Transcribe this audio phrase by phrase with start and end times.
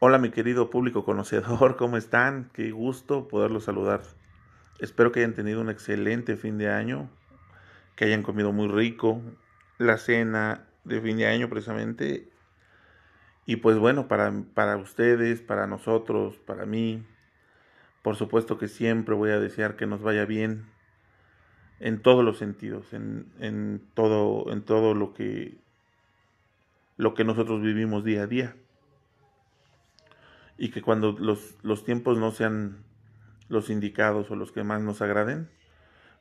[0.00, 2.50] Hola mi querido público conocedor, ¿cómo están?
[2.52, 4.02] Qué gusto poderlos saludar.
[4.78, 7.10] Espero que hayan tenido un excelente fin de año,
[7.96, 9.20] que hayan comido muy rico,
[9.76, 12.28] la cena de fin de año precisamente.
[13.44, 17.04] Y pues bueno, para, para ustedes, para nosotros, para mí,
[18.02, 20.66] por supuesto que siempre voy a desear que nos vaya bien
[21.80, 25.58] en todos los sentidos, en, en todo, en todo lo que,
[26.96, 28.54] lo que nosotros vivimos día a día
[30.58, 32.84] y que cuando los, los tiempos no sean
[33.48, 35.48] los indicados o los que más nos agraden,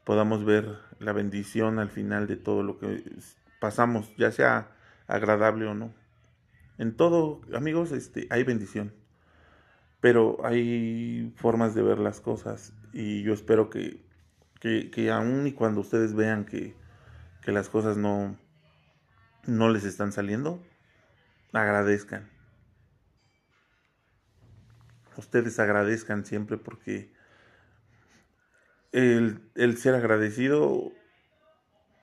[0.06, 3.04] podamos ver la bendición al final de todo lo que
[3.60, 4.72] pasamos, ya sea
[5.08, 5.94] agradable o no.
[6.78, 8.94] En todo, amigos, este, hay bendición,
[10.00, 14.06] pero hay formas de ver las cosas y yo espero que,
[14.62, 16.76] que, que aún y cuando ustedes vean que,
[17.42, 18.38] que las cosas no,
[19.48, 20.64] no les están saliendo,
[21.54, 22.37] agradezcan
[25.18, 27.12] ustedes agradezcan siempre porque
[28.92, 30.92] el, ser agradecido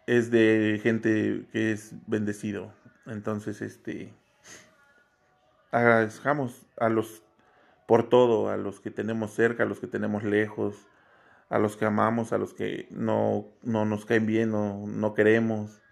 [0.06, 2.73] es de gente que es bendecido.
[3.06, 4.12] Entonces, este,
[5.71, 7.23] agradezcamos a los
[7.87, 10.87] por todo, a los que tenemos cerca, a los que tenemos lejos,
[11.51, 15.83] a los que amamos, a los que no, no nos caen bien, no, no queremos.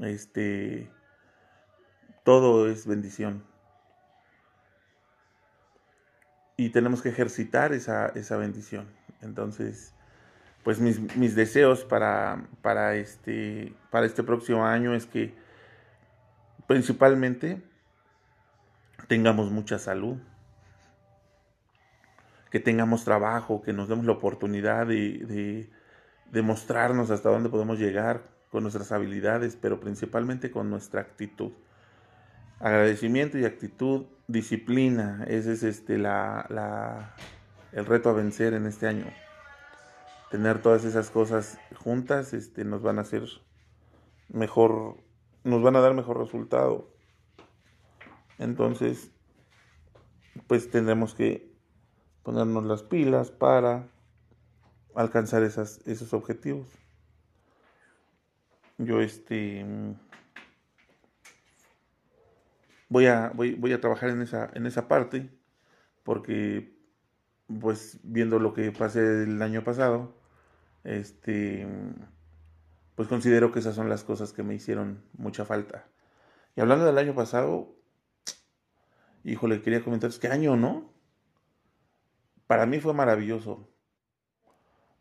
[0.00, 0.90] Este,
[2.24, 3.44] todo es bendición.
[6.56, 8.86] Y tenemos que ejercitar esa, esa bendición.
[9.22, 9.94] Entonces,
[10.62, 15.34] pues mis, mis deseos para, para, este, para este próximo año es que
[16.66, 17.62] principalmente
[19.06, 20.16] tengamos mucha salud,
[22.50, 25.68] que tengamos trabajo, que nos demos la oportunidad de,
[26.30, 31.52] de, mostrarnos hasta dónde podemos llegar con nuestras habilidades, pero principalmente con nuestra actitud.
[32.64, 37.14] Agradecimiento y actitud disciplina, ese es este, la, la,
[37.72, 39.04] el reto a vencer en este año.
[40.30, 43.24] Tener todas esas cosas juntas este, nos van a hacer
[44.30, 44.96] mejor,
[45.42, 46.90] nos van a dar mejor resultado.
[48.38, 49.10] Entonces,
[50.46, 51.54] pues tendremos que
[52.22, 53.90] ponernos las pilas para
[54.94, 56.66] alcanzar esas, esos objetivos.
[58.78, 59.66] Yo este
[62.94, 65.28] voy a, voy, voy a trabajar en esa, en esa parte
[66.04, 66.78] porque
[67.60, 70.14] pues viendo lo que pasé el año pasado,
[70.84, 71.66] este,
[72.94, 75.88] pues considero que esas son las cosas que me hicieron mucha falta.
[76.54, 77.74] Y hablando del año pasado,
[79.24, 80.94] híjole, quería comentaros qué año, ¿no?
[82.46, 83.68] Para mí fue maravilloso.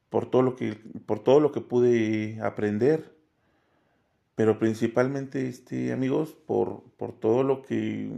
[0.10, 0.74] Por todo lo que,
[1.06, 3.13] por todo lo que pude aprender
[4.36, 8.12] pero principalmente, este, amigos, por, por todo lo que,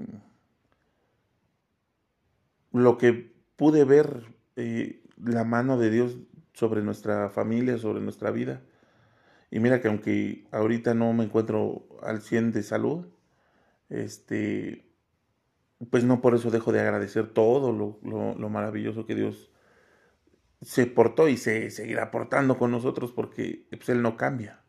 [2.72, 6.18] lo que pude ver eh, la mano de Dios
[6.54, 8.62] sobre nuestra familia, sobre nuestra vida.
[9.52, 13.08] Y mira que aunque ahorita no me encuentro al 100 de salud,
[13.90, 14.86] este,
[15.90, 19.52] pues no por eso dejo de agradecer todo lo, lo, lo maravilloso que Dios
[20.62, 24.65] se portó y se seguirá portando con nosotros porque pues, Él no cambia.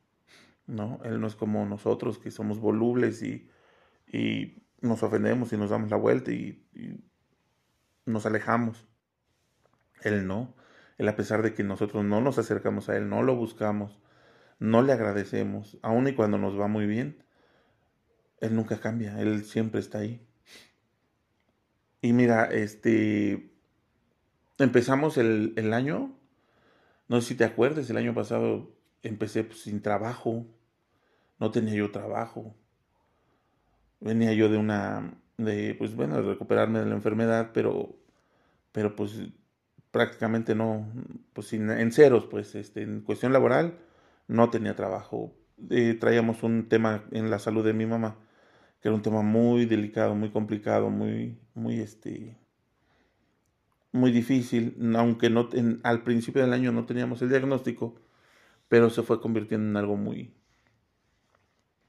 [0.66, 1.00] ¿No?
[1.04, 3.48] Él no es como nosotros, que somos volubles y,
[4.06, 6.62] y nos ofendemos y nos damos la vuelta y,
[8.04, 8.86] nos alejamos.
[10.02, 10.54] Él no.
[10.98, 14.00] Él a pesar de que nosotros no nos acercamos a Él, no lo buscamos,
[14.58, 17.24] no le agradecemos, aun y cuando nos va muy bien,
[18.40, 20.24] Él nunca cambia, Él siempre está ahí.
[22.00, 23.52] Y mira, este,
[24.58, 26.16] empezamos el, el año,
[27.08, 28.72] no sé si te acuerdas, el año pasado
[29.02, 30.46] empecé pues, sin trabajo,
[31.38, 32.54] no tenía yo trabajo.
[34.00, 37.96] Venía yo de una, de, pues bueno, de recuperarme de la enfermedad, pero,
[38.72, 39.20] pero pues
[39.90, 40.86] prácticamente no,
[41.32, 43.78] pues en ceros, pues este, en cuestión laboral
[44.28, 45.34] no tenía trabajo.
[45.70, 48.18] Eh, traíamos un tema en la salud de mi mamá,
[48.80, 52.36] que era un tema muy delicado, muy complicado, muy, muy este,
[53.92, 55.48] muy difícil, aunque no,
[55.82, 58.00] al principio del año no teníamos el diagnóstico,
[58.68, 60.34] pero se fue convirtiendo en algo muy,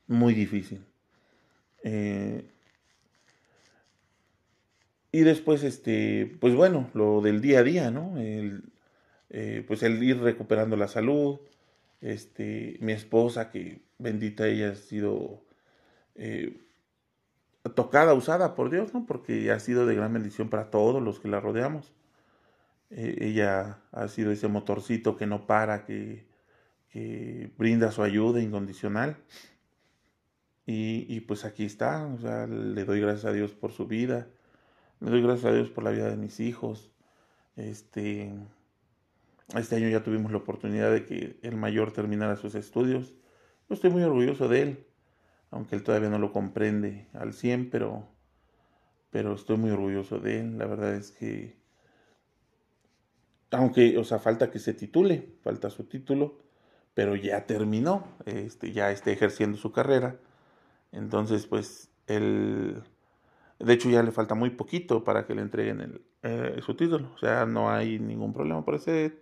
[0.08, 0.86] muy difícil.
[1.84, 2.46] Eh,
[5.12, 8.18] y después, este, pues bueno, lo del día a día, ¿no?
[8.18, 8.64] El,
[9.30, 11.40] eh, pues el ir recuperando la salud,
[12.02, 15.44] este, mi esposa, que bendita ella ha sido
[16.16, 16.62] eh,
[17.76, 19.06] tocada, usada por Dios, ¿no?
[19.06, 21.94] Porque ha sido de gran bendición para todos los que la rodeamos.
[22.90, 26.26] ella ha sido ese motorcito que no para, que,
[26.92, 29.18] que brinda su ayuda incondicional.
[30.70, 32.06] Y, pues aquí está,
[32.50, 34.28] le doy gracias a Dios por su vida,
[35.00, 36.92] Le doy gracias a Dios por la vida de mis hijos.
[37.56, 38.34] Este,
[39.56, 43.14] este año ya tuvimos la oportunidad de que el mayor terminara sus estudios.
[43.70, 44.88] Yo estoy muy orgulloso de él,
[45.52, 48.10] aunque él todavía no lo comprende al 100, pero,
[49.10, 50.58] pero estoy muy orgulloso de él.
[50.58, 51.62] La verdad es que,
[53.52, 56.40] aunque, o sea, falta que se titule, falta su título,
[56.94, 60.20] pero ya terminó, este, ya está ejerciendo su carrera.
[60.98, 62.84] Entonces, pues, él
[63.60, 67.12] de hecho, ya le falta muy poquito para que le entreguen el, eh, su título.
[67.16, 69.20] O sea, no hay ningún problema por ese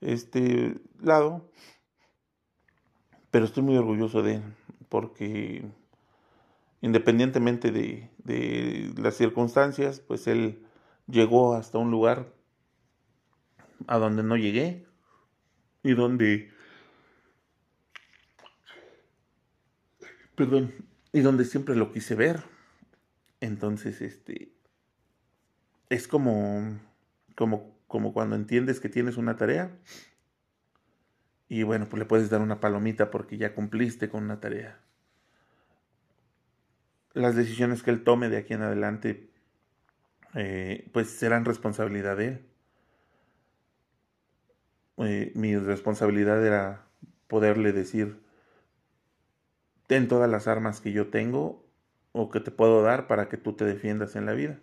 [0.00, 1.50] este lado.
[3.30, 4.42] Pero estoy muy orgulloso de él,
[4.88, 5.66] porque
[6.80, 10.64] independientemente de, de las circunstancias, pues él
[11.06, 12.32] llegó hasta un lugar
[13.88, 14.86] a donde no llegué
[15.82, 16.50] y donde
[20.34, 20.72] perdón
[21.12, 22.54] y donde siempre lo quise ver
[23.44, 24.52] entonces, este,
[25.90, 26.80] es como,
[27.34, 29.70] como, como cuando entiendes que tienes una tarea
[31.46, 34.80] y bueno, pues le puedes dar una palomita porque ya cumpliste con una tarea.
[37.12, 39.28] Las decisiones que él tome de aquí en adelante,
[40.34, 42.46] eh, pues serán responsabilidad de él.
[44.96, 46.86] Eh, mi responsabilidad era
[47.28, 48.23] poderle decir,
[49.86, 51.64] ten todas las armas que yo tengo
[52.12, 54.60] o que te puedo dar para que tú te defiendas en la vida.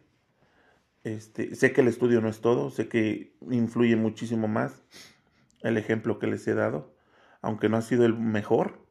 [1.04, 4.84] Este, sé que el estudio no es todo, sé que influye muchísimo más
[5.62, 6.96] el ejemplo que les he dado,
[7.42, 8.86] aunque no ha sido el mejor,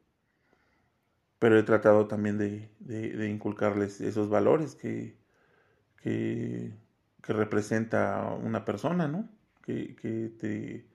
[1.39, 5.17] pero he tratado también de, inculcarles esos valores que,
[6.01, 6.73] que,
[7.23, 9.29] representa una persona, ¿no?
[9.63, 10.85] Que, que, te,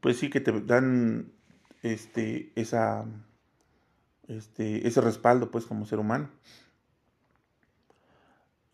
[0.00, 1.32] pues sí, que te dan
[1.82, 3.06] este, esa
[4.28, 6.30] este, ese respaldo, pues, como ser humano.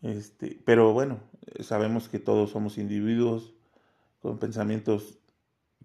[0.01, 1.19] Este, pero bueno,
[1.59, 3.53] sabemos que todos somos individuos
[4.21, 5.19] con pensamientos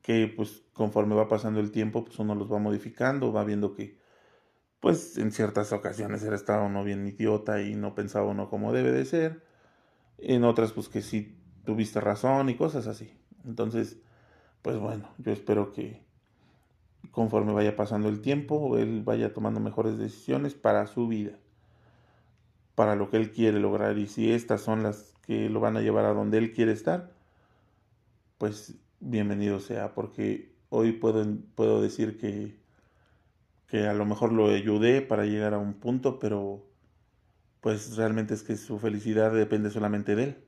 [0.02, 3.98] que, pues, conforme va pasando el tiempo, pues uno los va modificando, va viendo que,
[4.80, 8.92] pues, en ciertas ocasiones era estado uno bien idiota y no pensaba uno como debe
[8.92, 9.44] de ser.
[10.18, 13.12] En otras, pues, que sí tuviste razón y cosas así.
[13.44, 13.98] Entonces,
[14.62, 16.03] pues bueno, yo espero que,
[17.10, 21.38] conforme vaya pasando el tiempo, él vaya tomando mejores decisiones para su vida,
[22.74, 23.98] para lo que él quiere lograr.
[23.98, 27.12] Y si estas son las que lo van a llevar a donde él quiere estar,
[28.38, 31.24] pues bienvenido sea, porque hoy puedo,
[31.54, 32.58] puedo decir que,
[33.68, 36.66] que a lo mejor lo ayudé para llegar a un punto, pero
[37.60, 40.44] pues realmente es que su felicidad depende solamente de él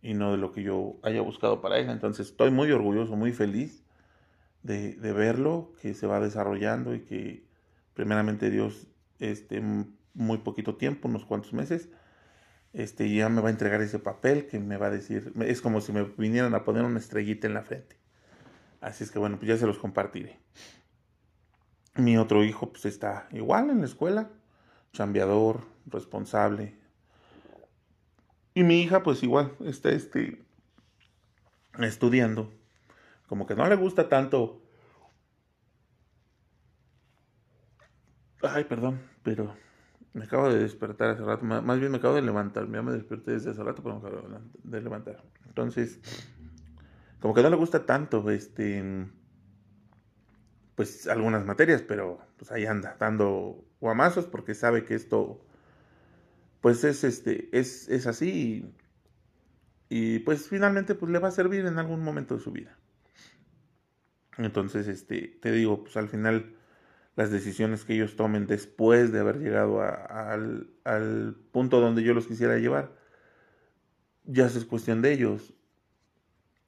[0.00, 1.90] y no de lo que yo haya buscado para él.
[1.90, 3.81] Entonces estoy muy orgulloso, muy feliz
[4.62, 7.44] de, verlo, que se va desarrollando y que
[7.94, 8.86] primeramente Dios,
[9.18, 9.62] este,
[10.14, 11.88] muy poquito tiempo, unos cuantos meses,
[12.72, 15.80] este, ya me va a entregar ese papel que me va a decir, es como
[15.80, 17.96] si me vinieran a poner una estrellita en la frente.
[18.80, 20.38] Así es que bueno, pues ya se los compartiré.
[21.94, 24.30] Mi otro hijo pues está igual en la escuela,
[24.92, 26.74] chambeador, responsable.
[28.54, 30.42] Y mi hija pues igual está este,
[31.78, 32.52] estudiando
[33.32, 34.60] como que no le gusta tanto.
[38.42, 39.56] Ay, perdón, pero
[40.12, 41.42] me acabo de despertar hace rato.
[41.42, 42.70] Más bien me acabo de levantar.
[42.70, 45.24] Ya me desperté desde hace rato, pero me acabo de levantar.
[45.46, 45.98] Entonces,
[47.20, 49.08] como que no le gusta tanto, este,
[50.74, 55.42] pues algunas materias, pero pues ahí anda, dando guamazos porque sabe que esto,
[56.60, 58.74] pues es, este, es, es así
[59.88, 62.76] y, y pues finalmente pues le va a servir en algún momento de su vida.
[64.38, 66.56] Entonces, este, te digo, pues al final
[67.16, 72.58] las decisiones que ellos tomen después de haber llegado al, punto donde yo los quisiera
[72.58, 72.96] llevar,
[74.24, 75.54] ya es cuestión de ellos.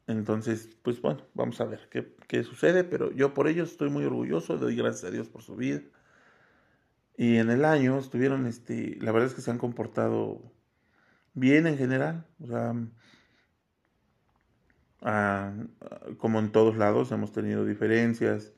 [0.06, 4.04] Entonces, pues bueno, vamos a ver qué, qué sucede, pero yo por ellos estoy muy
[4.04, 5.80] orgulloso, doy gracias a Dios por su vida.
[7.16, 10.52] Y en el año estuvieron, este, la verdad es que se han comportado
[11.32, 12.74] bien en general, o sea,
[15.04, 15.52] Ah,
[16.16, 18.54] como en todos lados hemos tenido diferencias,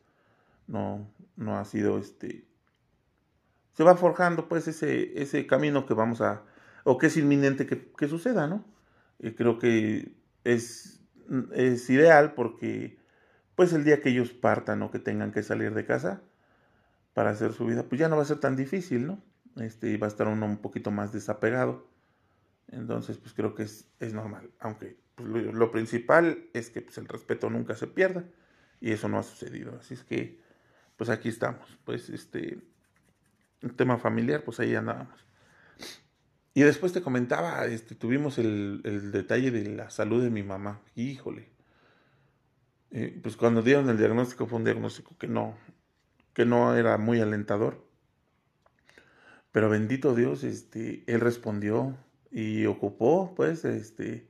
[0.69, 2.47] no, no ha sido este...
[3.73, 6.45] Se va forjando pues ese, ese camino que vamos a,
[6.85, 8.65] o que es inminente que, suceda, ¿no?
[9.19, 11.00] Y creo que es,
[11.53, 12.97] es ideal porque
[13.57, 16.23] pues el día que ellos partan o que tengan que salir de casa
[17.12, 19.21] para hacer su vida, pues ya no va a ser tan difícil, ¿no?
[19.57, 21.88] Este, va a estar uno un poquito más desapegado.
[22.69, 27.08] Entonces, pues creo que es, es normal, aunque pues, lo, principal es que pues, el
[27.08, 28.25] respeto nunca se pierda
[28.80, 29.76] y eso no ha sucedido.
[29.80, 30.38] Así es que,
[30.96, 31.78] pues aquí estamos.
[31.85, 32.58] Pues este,
[33.62, 35.26] un tema familiar, pues ahí andábamos.
[36.54, 40.80] Y después te comentaba, este, tuvimos el, el detalle de la salud de mi mamá.
[40.94, 41.50] Híjole.
[42.92, 45.56] Eh, pues cuando dieron el diagnóstico fue un diagnóstico que no,
[46.32, 47.85] que no era muy alentador.
[49.52, 51.96] Pero bendito Dios, este, él respondió
[52.30, 54.28] y ocupó, pues, este,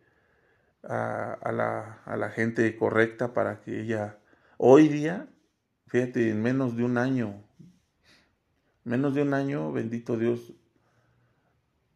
[0.89, 4.19] a, la, a la gente correcta para que ella,
[4.57, 5.29] hoy día,
[5.89, 7.45] fíjate, en menos de un año,
[8.85, 10.55] menos de un año, bendito Dios,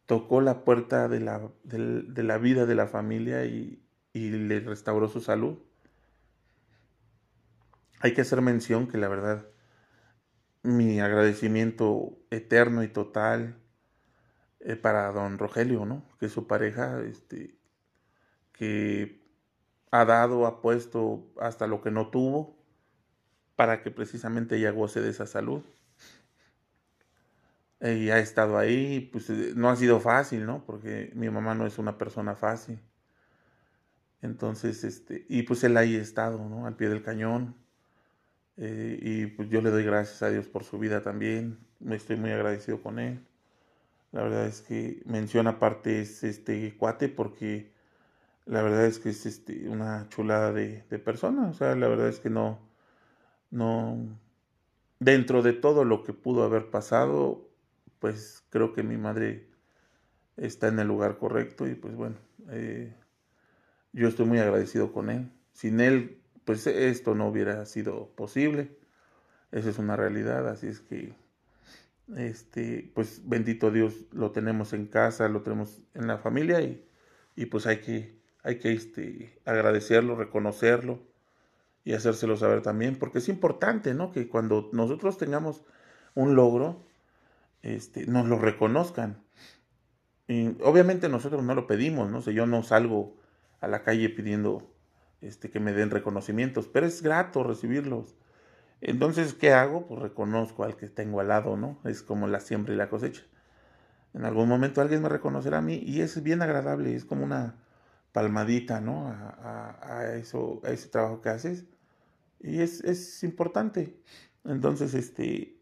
[0.05, 3.81] tocó la puerta de la, de, la vida de la familia y,
[4.13, 5.57] y, le restauró su salud.
[8.01, 9.45] Hay que hacer mención que la verdad,
[10.63, 13.57] mi agradecimiento eterno y total
[14.59, 16.03] eh, para don Rogelio, ¿no?
[16.19, 17.60] Que su pareja, este,
[18.61, 19.19] que
[19.89, 22.55] ha dado, ha puesto hasta lo que no tuvo
[23.55, 25.63] para que precisamente ella goce de esa salud
[27.81, 30.63] y ha estado ahí, pues eh, no ha sido fácil, ¿no?
[30.65, 32.79] Porque mi mamá no es una persona fácil.
[34.21, 36.67] Entonces, este, y pues él ahí ha estado, ¿no?
[36.67, 37.55] Al pie del cañón.
[38.57, 41.57] Eh, y pues yo le doy gracias a Dios por su vida también.
[41.79, 43.25] Me estoy muy agradecido con él.
[44.11, 47.70] La verdad es que menciona aparte es este cuate porque
[48.51, 51.47] la verdad es que es este, una chulada de, de persona.
[51.47, 52.59] O sea, la verdad es que no,
[53.49, 53.97] no,
[54.99, 57.49] dentro de todo lo que pudo haber pasado,
[57.99, 59.47] pues creo que mi madre
[60.35, 62.17] está en el lugar correcto y pues bueno,
[62.49, 62.93] eh,
[63.93, 65.31] yo estoy muy agradecido con él.
[65.53, 68.77] Sin él, pues esto no hubiera sido posible.
[69.53, 71.13] Esa es una realidad, así es que,
[72.17, 76.85] este, pues bendito Dios, lo tenemos en casa, lo tenemos en la familia y,
[77.37, 80.99] y pues hay que, hay que este, agradecerlo, reconocerlo
[81.83, 84.11] y hacérselo saber también, porque es importante, ¿no?
[84.11, 85.63] Que cuando nosotros tengamos
[86.15, 86.85] un logro,
[87.61, 89.23] este, nos lo reconozcan.
[90.27, 92.21] Y obviamente nosotros no lo pedimos, ¿no?
[92.21, 93.17] sé yo no salgo
[93.59, 94.73] a la calle pidiendo
[95.21, 98.15] este, que me den reconocimientos, pero es grato recibirlos.
[98.81, 99.85] Entonces, ¿qué hago?
[99.87, 101.79] Pues reconozco al que tengo al lado, ¿no?
[101.85, 103.21] Es como la siembra y la cosecha.
[104.13, 107.55] En algún momento alguien me reconocerá a mí y es bien agradable, es como una
[108.11, 109.07] palmadita, ¿no?
[109.07, 111.65] A, a, eso, a ese trabajo que haces.
[112.39, 113.95] Y es, es importante.
[114.43, 115.57] Entonces, este,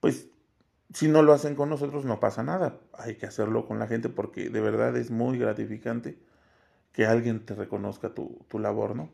[0.00, 0.28] pues
[0.92, 4.08] si no lo hacen con nosotros no pasa nada, hay que hacerlo con la gente
[4.08, 6.18] porque de verdad es muy gratificante
[6.92, 9.10] que alguien te reconozca tu, labor, ¿no?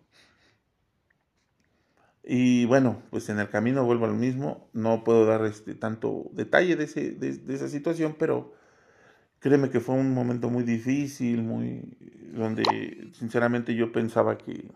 [2.25, 6.77] Y bueno, pues en el camino vuelvo al mismo, no puedo dar este, tanto detalle
[6.77, 8.53] de, ese, de, esa situación, pero
[9.41, 11.97] créeme que fue un momento muy difícil, muy
[12.33, 14.71] donde sinceramente yo pensaba que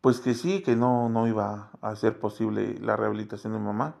[0.00, 3.96] pues que sí, que no, no iba a ser posible la rehabilitación de mi mamá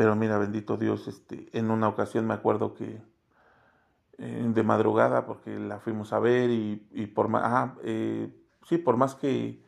[0.00, 3.02] pero mira, bendito Dios, este, en una ocasión me acuerdo que
[4.16, 8.96] eh, de madrugada, porque la fuimos a ver y, y por más, eh, sí, por
[8.96, 9.62] más que,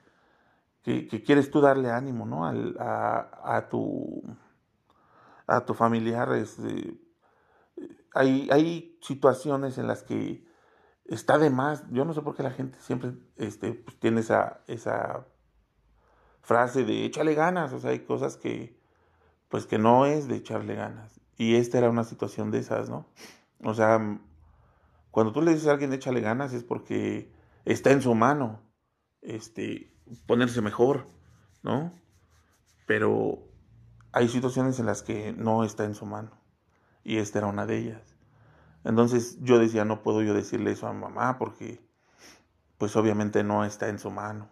[0.83, 2.47] que, quieres tú darle ánimo, ¿no?
[2.47, 4.23] A, a, tu,
[5.47, 6.95] a tu familiar, este,
[8.15, 10.47] hay, situaciones en las que
[11.05, 14.63] está de más, yo no sé por qué la gente siempre este, pues, tiene esa,
[14.69, 15.27] esa
[16.43, 18.81] frase de échale ganas, o sea, hay cosas que
[19.53, 21.21] pues que no es de echarle ganas.
[21.37, 23.07] Y esta era una situación de esas, ¿no?
[23.63, 24.19] O sea,
[25.11, 27.31] cuando tú le dices a alguien échale ganas es porque
[27.67, 28.63] está en su mano
[29.21, 29.95] este,
[30.27, 31.07] ponerse mejor,
[31.63, 31.93] ¿no?
[32.87, 33.41] Pero
[34.11, 36.42] hay situaciones en las que no está en su mano.
[37.05, 38.17] Y esta era una de ellas.
[38.85, 41.81] Entonces yo decía, no puedo yo decirle eso a mamá porque
[42.79, 44.49] pues obviamente no está en su mano.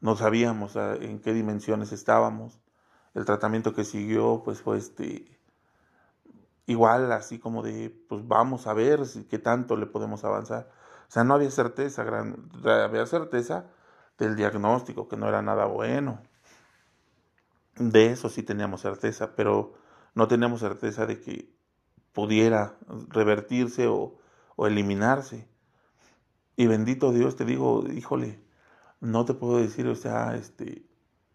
[0.00, 2.58] No sabíamos en qué dimensiones estábamos
[3.14, 5.38] el tratamiento que siguió pues fue este
[6.66, 10.70] igual así como de pues vamos a ver si qué tanto le podemos avanzar.
[11.08, 13.66] O sea, no había certeza, gran, había certeza
[14.18, 16.22] del diagnóstico que no era nada bueno.
[17.76, 19.74] De eso sí teníamos certeza, pero
[20.14, 21.52] no teníamos certeza de que
[22.12, 22.76] pudiera
[23.08, 24.18] revertirse o,
[24.56, 25.48] o eliminarse.
[26.56, 28.40] Y bendito Dios, te digo, híjole,
[29.00, 30.84] no te puedo decir, o sea, este,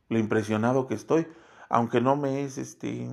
[0.10, 1.28] lo impresionado que estoy
[1.70, 3.08] aunque no me es este,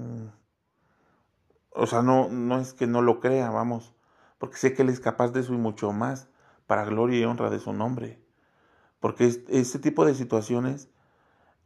[1.71, 3.95] o sea, no, no es que no lo crea, vamos,
[4.39, 6.29] porque sé que Él es capaz de eso y mucho más
[6.67, 8.23] para gloria y honra de su nombre.
[9.01, 10.89] Porque este tipo de situaciones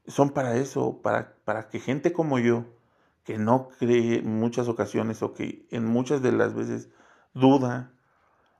[0.06, 2.64] son para eso, para, para que gente como yo,
[3.26, 6.88] que no cree en muchas ocasiones o que en muchas de las veces
[7.34, 7.92] duda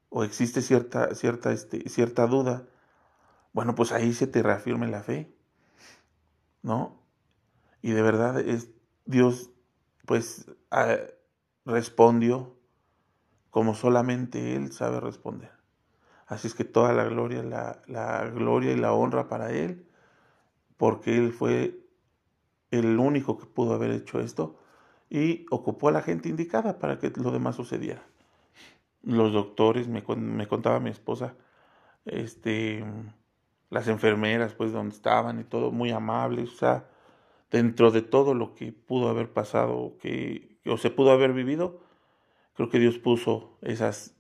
[0.09, 2.67] o existe cierta, cierta, este, cierta duda,
[3.53, 5.33] bueno, pues ahí se te reafirme la fe,
[6.63, 7.01] ¿no?
[7.81, 8.71] Y de verdad es,
[9.05, 9.51] Dios
[10.05, 10.51] pues
[11.65, 12.57] respondió
[13.51, 15.53] como solamente Él sabe responder.
[16.27, 19.87] Así es que toda la gloria, la, la gloria y la honra para Él,
[20.77, 21.86] porque Él fue
[22.71, 24.59] el único que pudo haber hecho esto
[25.09, 28.03] y ocupó a la gente indicada para que lo demás sucediera.
[29.03, 31.35] Los doctores, me, me contaba mi esposa,
[32.05, 32.85] este,
[33.71, 36.89] las enfermeras, pues donde estaban y todo, muy amables, o sea,
[37.51, 41.81] dentro de todo lo que pudo haber pasado que, o se pudo haber vivido,
[42.55, 44.15] creo que Dios puso esas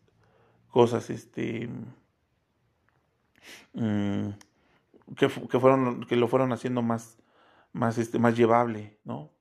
[0.68, 1.68] cosas, este,
[3.74, 4.28] mm,
[5.16, 7.18] que, que, fueron, que lo fueron haciendo más,
[7.76, 9.32] más, este, más llevable, ¿no?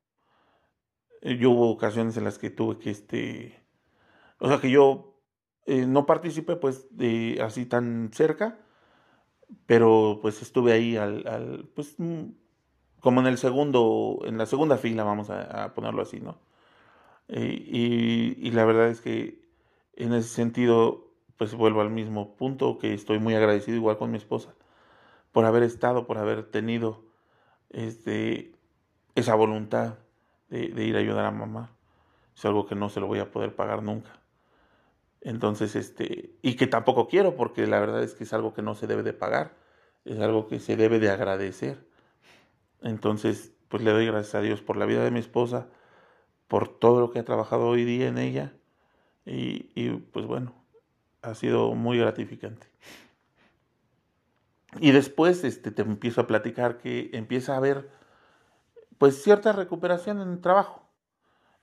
[1.21, 3.65] Yo hubo ocasiones en las que tuve que, este,
[4.39, 5.21] o sea, que yo
[5.65, 8.59] eh, no participé, pues, de así tan cerca,
[9.65, 12.25] pero pues estuve ahí al, al pues, mm,
[12.99, 16.39] como en el segundo, en la segunda fila, vamos a, ponerlo así, ¿no?
[17.27, 19.43] Eh, y, la verdad es que
[19.95, 24.17] en ese sentido, pues vuelvo al mismo punto, que estoy muy agradecido igual con mi
[24.17, 24.55] esposa,
[25.31, 27.05] por haber estado, por haber tenido
[27.69, 28.53] este,
[29.15, 29.95] esa voluntad
[30.49, 31.71] de, ir a ayudar a mamá.
[32.35, 34.19] Es algo que no se lo voy a poder pagar nunca.
[35.21, 38.75] Entonces, este, y que tampoco quiero, porque la verdad es que es algo que no
[38.75, 39.55] se debe de pagar,
[40.03, 41.87] es algo que se debe de agradecer.
[42.81, 45.67] Entonces, pues le doy gracias a Dios por la vida de mi esposa,
[46.47, 48.53] por todo lo que ha trabajado hoy día en ella,
[49.25, 50.53] y, y pues bueno,
[51.23, 52.67] ha sido muy gratificante.
[54.79, 57.89] Y después este, te empiezo a platicar que empieza a haber
[58.97, 60.89] pues cierta recuperación en el trabajo.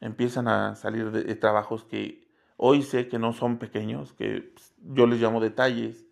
[0.01, 2.23] Empiezan a salir de trabajos que
[2.65, 6.07] Hoy sé que no son pequeños, que pues, yo les llamo detalles.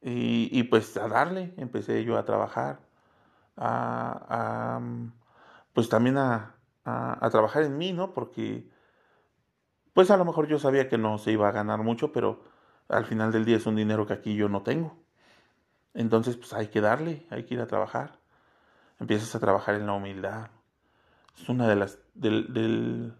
[0.00, 2.80] Y, pues a darle, empecé yo a trabajar,
[3.58, 4.80] a,
[5.74, 8.14] pues también a, a, trabajar en mí, ¿no?
[8.14, 8.66] Porque
[9.92, 12.44] pues a lo mejor yo sabía que no se iba a ganar mucho, pero
[12.88, 15.01] al final del día es un dinero que aquí yo no tengo.
[15.94, 18.18] Entonces pues hay que darle, hay que ir a trabajar.
[19.00, 20.50] Empiezas a trabajar en la humildad.
[21.40, 23.14] Es una de las, del,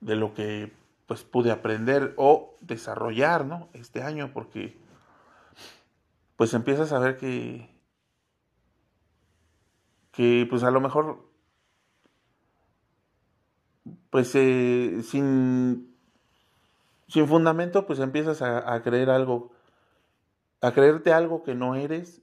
[0.00, 0.72] de lo que
[1.06, 3.68] pues pude aprender o desarrollar, ¿no?
[3.72, 4.76] Este año, porque
[6.36, 7.68] pues empiezas a ver que,
[10.10, 11.28] que pues a lo mejor,
[14.10, 15.94] pues eh, sin,
[17.08, 19.52] sin fundamento, pues empiezas a, creer algo,
[20.62, 22.22] a creerte algo que no eres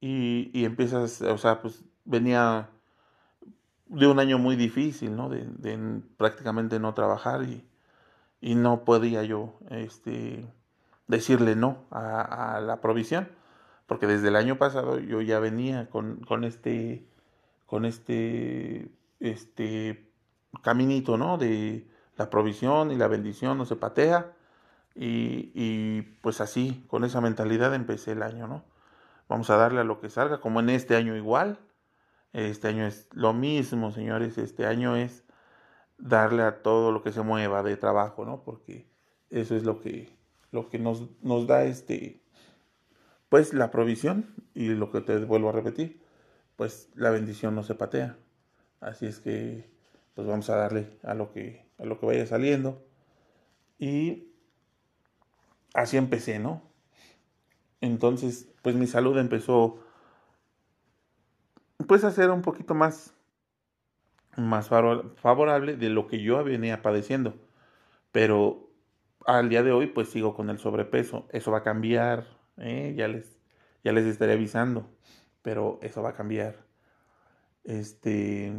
[0.00, 2.70] y, y empiezas, o sea, pues venía
[3.86, 5.28] de un año muy difícil, ¿no?
[5.28, 5.46] De,
[6.16, 7.64] prácticamente no trabajar y
[8.44, 10.46] y no podía yo este,
[11.06, 13.26] decirle no a, la provisión,
[13.86, 17.06] porque desde el año pasado yo ya venía con, con este,
[17.64, 20.10] con este, este
[20.60, 21.38] caminito, ¿no?
[21.38, 24.34] De la provisión y la bendición no se patea.
[24.94, 28.64] Y, y, pues así, con esa mentalidad empecé el año, ¿no?
[29.28, 31.58] Vamos a darle a lo que salga, como en este año igual.
[32.32, 34.38] Este año es lo mismo, señores.
[34.38, 35.24] Este año es
[35.98, 38.42] darle a todo lo que se mueva de trabajo, ¿no?
[38.44, 38.88] Porque
[39.30, 40.16] eso es lo que,
[40.50, 42.22] lo que nos, nos da este,
[43.28, 46.00] pues la provisión y lo que te vuelvo a repetir,
[46.56, 48.16] pues la bendición no se patea.
[48.80, 49.70] Así es que,
[50.14, 52.84] pues vamos a darle a lo que, a lo que vaya saliendo.
[53.78, 54.33] Y
[55.74, 56.62] así empecé, ¿no?
[57.82, 59.78] Entonces, pues mi salud empezó,
[61.86, 63.14] pues a ser un poquito más
[64.36, 67.34] más favorable de lo que yo venía padeciendo.
[68.12, 68.70] Pero
[69.26, 71.26] al día de hoy pues sigo con el sobrepeso.
[71.30, 72.26] Eso va a cambiar,
[72.58, 72.94] ¿eh?
[72.96, 73.38] ya, les,
[73.82, 74.88] ya les estaré avisando,
[75.42, 76.64] pero eso va a cambiar.
[77.64, 78.52] Este...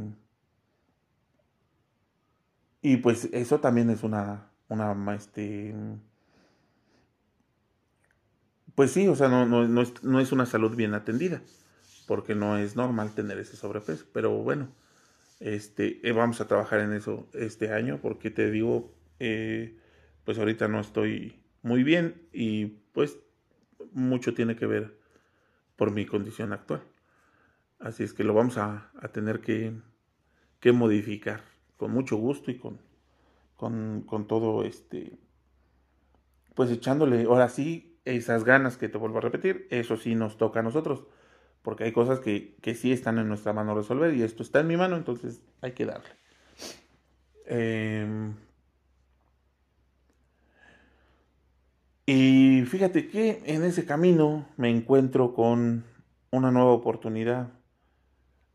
[2.82, 5.74] Y pues eso también es una, una, este,
[8.76, 11.42] pues sí, o sea, no, no, no, es, no es una salud bien atendida,
[12.08, 14.70] porque no es normal tener ese sobrepeso, pero bueno,
[15.40, 19.78] este, eh, vamos a trabajar en eso este año porque te digo, eh,
[20.24, 23.18] pues ahorita no estoy muy bien y pues
[23.92, 24.98] mucho tiene que ver
[25.76, 26.84] por mi condición actual.
[27.80, 29.74] Así es que lo vamos a, tener que,
[30.60, 31.44] que, modificar
[31.78, 32.80] con mucho gusto y con,
[33.58, 35.18] con, con todo este,
[36.56, 40.62] pues echándole ahora sí esas ganas que te vuelvo a repetir, eso sí nos toca
[40.62, 41.06] a nosotros
[41.66, 44.78] porque hay cosas que, sí están en nuestra mano resolver y esto está en mi
[44.78, 46.12] mano, entonces hay que darle.
[47.48, 48.36] Em,
[52.06, 55.84] y fíjate que en ese camino me encuentro con
[56.30, 57.52] una nueva oportunidad, un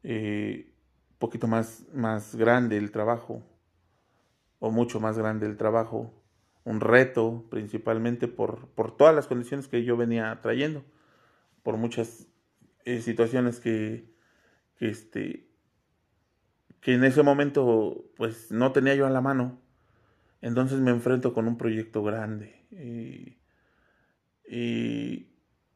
[0.05, 0.73] eh,
[1.19, 3.43] poquito más, más grande el trabajo,
[4.61, 6.15] o mucho más grande el trabajo,
[6.71, 10.85] un reto, principalmente por, por todas las condiciones que yo venía trayendo,
[11.63, 12.29] por muchas
[12.85, 14.05] eh, situaciones que,
[14.79, 15.49] este,
[16.81, 19.61] que en ese momento pues no tenía yo a la mano.
[20.41, 22.65] Entonces me enfrento con un proyecto grande.
[22.71, 23.37] Y,
[24.49, 25.31] y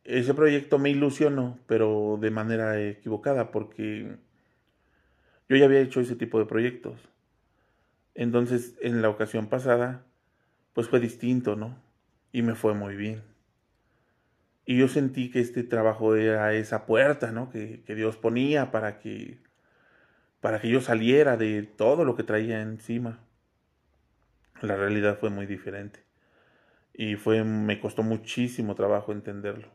[0.05, 4.17] ese proyecto me ilusionó, pero de manera equivocada, porque
[5.49, 7.01] yo ya había hecho ese tipo de proyectos.
[8.15, 10.07] Entonces, en la ocasión pasada,
[10.75, 11.83] pues fue distinto, ¿no?
[12.33, 13.23] Y me fue muy bien.
[14.67, 17.51] Y yo sentí que este trabajo era esa puerta, ¿no?
[17.51, 19.39] Que, que Dios ponía para que,
[20.41, 23.21] para que yo saliera de todo lo que traía encima.
[24.61, 26.05] La realidad fue muy diferente.
[26.93, 29.69] Y fue, me costó muchísimo trabajo entenderlo.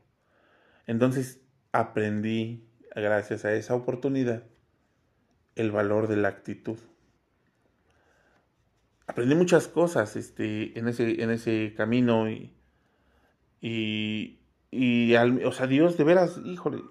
[0.88, 4.44] Entonces aprendí, gracias a esa oportunidad,
[5.56, 6.80] el valor de la actitud.
[9.10, 12.54] Aprendí muchas cosas este, en, ese, en ese camino y,
[13.60, 14.40] y,
[14.72, 16.82] y o sea, Dios de veras, híjole,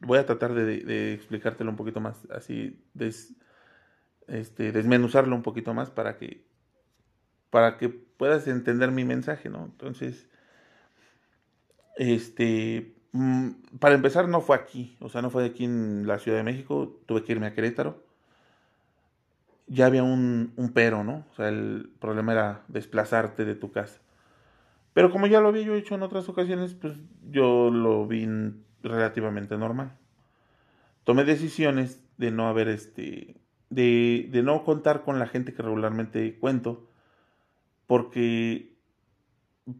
[0.00, 2.82] voy a tratar de, explicártelo un poquito más, así,
[4.26, 6.46] este, desmenuzarlo un poquito más para que,
[7.50, 9.64] para que puedas entender mi mensaje, ¿no?
[9.66, 10.28] Entonces,
[11.96, 16.36] este, Mm, para empezar, no fue aquí, o sea, no fue aquí en la Ciudad
[16.38, 18.02] de México, tuve que irme a Querétaro.
[19.66, 21.26] Ya había un, pero, ¿no?
[21.30, 24.00] O sea, el problema era desplazarte de tu casa.
[24.92, 26.94] Pero como ya lo había yo hecho en otras ocasiones, pues
[27.30, 28.28] yo lo vi
[28.82, 29.96] relativamente normal.
[31.04, 33.36] Tomé decisiones de no haber este.
[33.70, 36.88] De, de no contar con la gente que regularmente cuento,
[37.86, 38.74] porque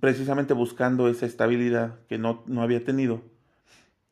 [0.00, 3.22] precisamente buscando esa estabilidad que no, no había tenido,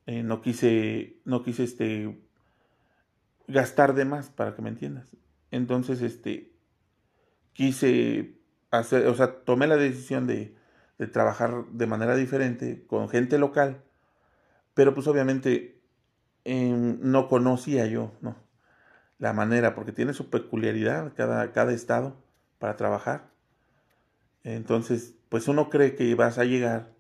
[0.07, 2.21] eh, no quise, no quise este,
[3.49, 5.17] gastar de más, para que me entiendas.
[5.53, 6.53] Entonces, este,
[7.53, 8.41] quise
[8.73, 10.57] hacer, o sea, tomé la decisión de,
[11.13, 13.83] trabajar de manera diferente con gente local,
[14.75, 15.81] pero pues obviamente
[16.45, 18.37] em, no conocía yo, ¿no?
[19.19, 22.17] La manera, porque tiene su peculiaridad cada, cada estado
[22.59, 23.31] para trabajar.
[24.45, 26.93] Entonces, pues uno cree que vas a llegar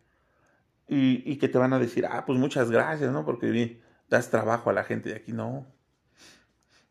[0.88, 3.24] y, que te van a decir, ah, pues muchas gracias, ¿no?
[3.24, 5.32] Porque das trabajo a la gente de aquí.
[5.32, 5.66] No,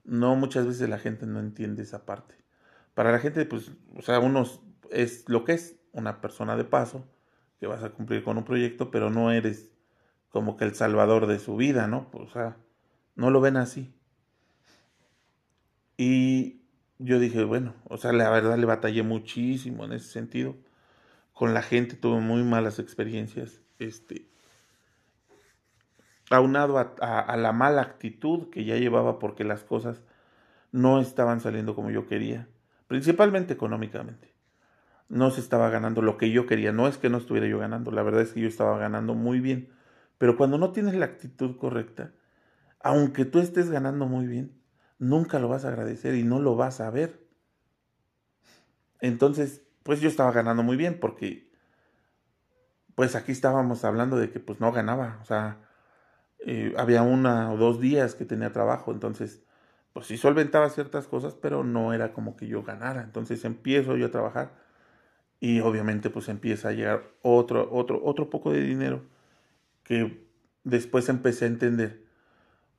[0.04, 2.36] no, muchas veces la gente no entiende esa parte.
[2.94, 4.46] Para la gente, pues, o sea, uno
[4.90, 7.06] es lo que es una persona de paso,
[7.60, 9.72] que vas a cumplir con un proyecto, pero no eres
[10.30, 12.10] como que el salvador de su vida, ¿no?
[12.14, 12.58] o sea,
[13.16, 13.94] no lo ven así.
[15.98, 16.62] Y
[16.98, 20.56] yo dije, bueno, o sea, la verdad le batallé muchísimo en ese sentido
[21.34, 23.62] con la gente, tuve muy malas experiencias.
[23.80, 24.31] Este,
[26.38, 30.02] aunado a, la mala actitud que ya llevaba porque las cosas
[30.72, 32.48] no estaban saliendo como yo quería,
[32.88, 34.34] principalmente económicamente.
[35.10, 37.92] No se estaba ganando lo que yo quería, no es que no estuviera yo ganando,
[37.92, 39.70] la verdad es que yo estaba ganando muy bien,
[40.18, 42.14] pero cuando no tienes la actitud correcta,
[42.80, 44.62] aunque tú estés ganando muy bien,
[45.00, 47.28] nunca lo vas a agradecer y no lo vas a ver.
[49.02, 51.52] Entonces, pues yo estaba ganando muy bien porque
[52.96, 55.60] pues aquí estábamos hablando de que pues no ganaba, o sea,
[56.46, 59.44] eh, había una o dos días que tenía trabajo, entonces
[59.94, 64.08] pues sí solventaba ciertas cosas, pero no era como que yo ganara, entonces empiezo yo
[64.08, 64.54] a trabajar
[65.40, 69.04] y obviamente pues empieza a llegar otro, otro, otro poco de dinero
[69.84, 70.26] que
[70.64, 72.04] después empecé a entender,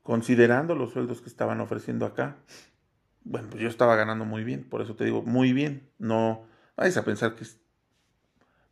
[0.03, 2.37] considerando los sueldos que estaban ofreciendo acá,
[3.25, 6.46] bueno, pues yo estaba ganando muy bien, por eso te digo, muy bien, no
[6.77, 7.61] Vais a pensar que es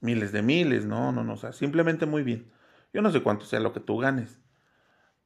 [0.00, 2.50] miles de miles, no, no, no, o sea, simplemente muy bien.
[2.92, 4.40] Yo no sé cuánto sea lo que tú ganes,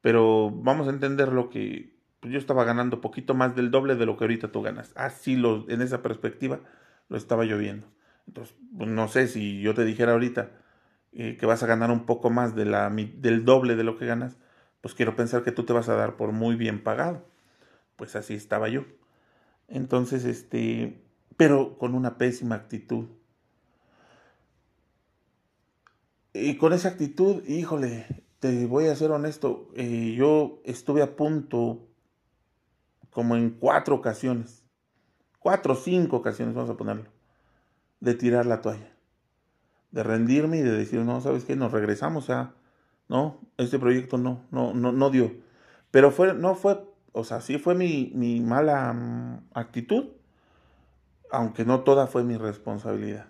[0.05, 4.05] pero vamos a entender lo que pues, yo estaba ganando poquito más del doble de
[4.05, 4.93] lo que ahorita tú ganas.
[4.97, 6.61] Así lo, en esa perspectiva
[7.09, 7.87] lo estaba yo viendo.
[8.27, 10.51] Entonces, pues, no sé si yo te dijera ahorita
[11.13, 14.05] eh, que vas a ganar un poco más de la, del doble de lo que
[14.05, 14.37] ganas,
[14.83, 17.25] pues quiero pensar que tú te vas a dar por muy bien pagado.
[17.97, 18.85] Pues así estaba yo.
[19.69, 21.03] Entonces, este,
[21.39, 23.07] pero con una pésima actitud.
[26.35, 31.89] Y con esa actitud, híjole, te voy a ser honesto, eh, yo estuve a punto,
[33.09, 34.67] como en cuatro ocasiones,
[35.39, 37.07] cuatro o cinco ocasiones, vamos a ponerlo,
[38.01, 38.93] de tirar la toalla,
[39.93, 41.57] de rendirme y de decir, no, ¿sabes qué?
[41.57, 42.53] Nos regresamos a,
[43.09, 45.33] no, este proyecto no, no, no, no dio.
[45.91, 50.09] Pero fue, no fue, o sea, sí fue mi, mi mala mm, actitud,
[51.31, 53.25] aunque no toda fue mi responsabilidad.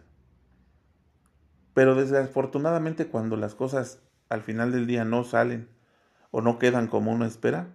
[1.73, 4.01] Pero desafortunadamente cuando las cosas
[4.35, 5.69] al final del día no salen
[6.31, 7.69] o no quedan como uno espera,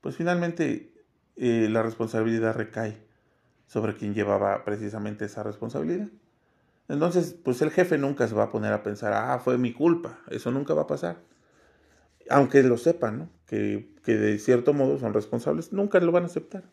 [0.00, 0.92] pues finalmente
[1.36, 2.96] eh, la responsabilidad recae
[3.66, 6.08] sobre quien llevaba precisamente esa responsabilidad.
[6.88, 10.20] Entonces, pues el jefe nunca se va a poner a pensar, ah, fue mi culpa.
[10.30, 11.18] Eso nunca va a pasar.
[12.30, 13.30] Aunque lo sepan, ¿no?
[13.46, 16.64] Que, que de cierto modo son responsables, nunca lo van a aceptar.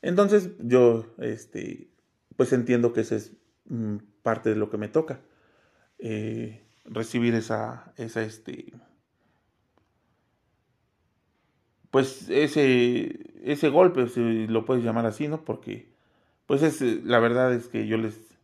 [0.00, 1.90] Entonces, yo, este,
[2.36, 3.32] pues entiendo que esa es
[3.66, 5.20] mm, parte de lo que me toca.
[5.98, 8.72] Eh, recibir esa, esa, este,
[11.90, 15.44] pues ese, ese golpe, si lo puedes llamar así, ¿no?
[15.44, 15.92] Porque,
[16.46, 18.38] pues es, la verdad es que yo les,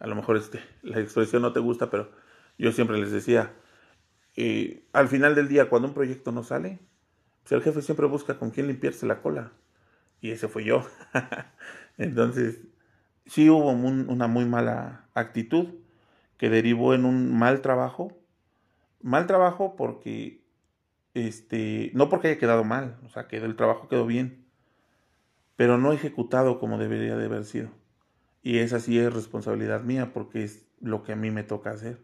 [0.00, 2.10] a lo mejor este, la expresión no te gusta, pero
[2.58, 3.54] yo siempre les decía,
[4.36, 6.80] eh, al final del día, cuando un proyecto no sale,
[7.42, 9.52] pues el jefe siempre busca con quién limpiarse la cola.
[10.20, 10.84] Y ese fue yo.
[11.98, 12.60] Entonces,
[13.26, 15.68] sí hubo una muy mala actitud
[16.38, 18.16] que derivó en un mal trabajo.
[19.02, 20.44] Mal trabajo porque,
[21.14, 24.46] este, no porque haya quedado mal, o sea, que el trabajo quedó bien,
[25.56, 27.70] pero no ejecutado como debería de haber sido.
[28.42, 32.00] Y esa sí es responsabilidad mía porque es lo que a mí me toca hacer.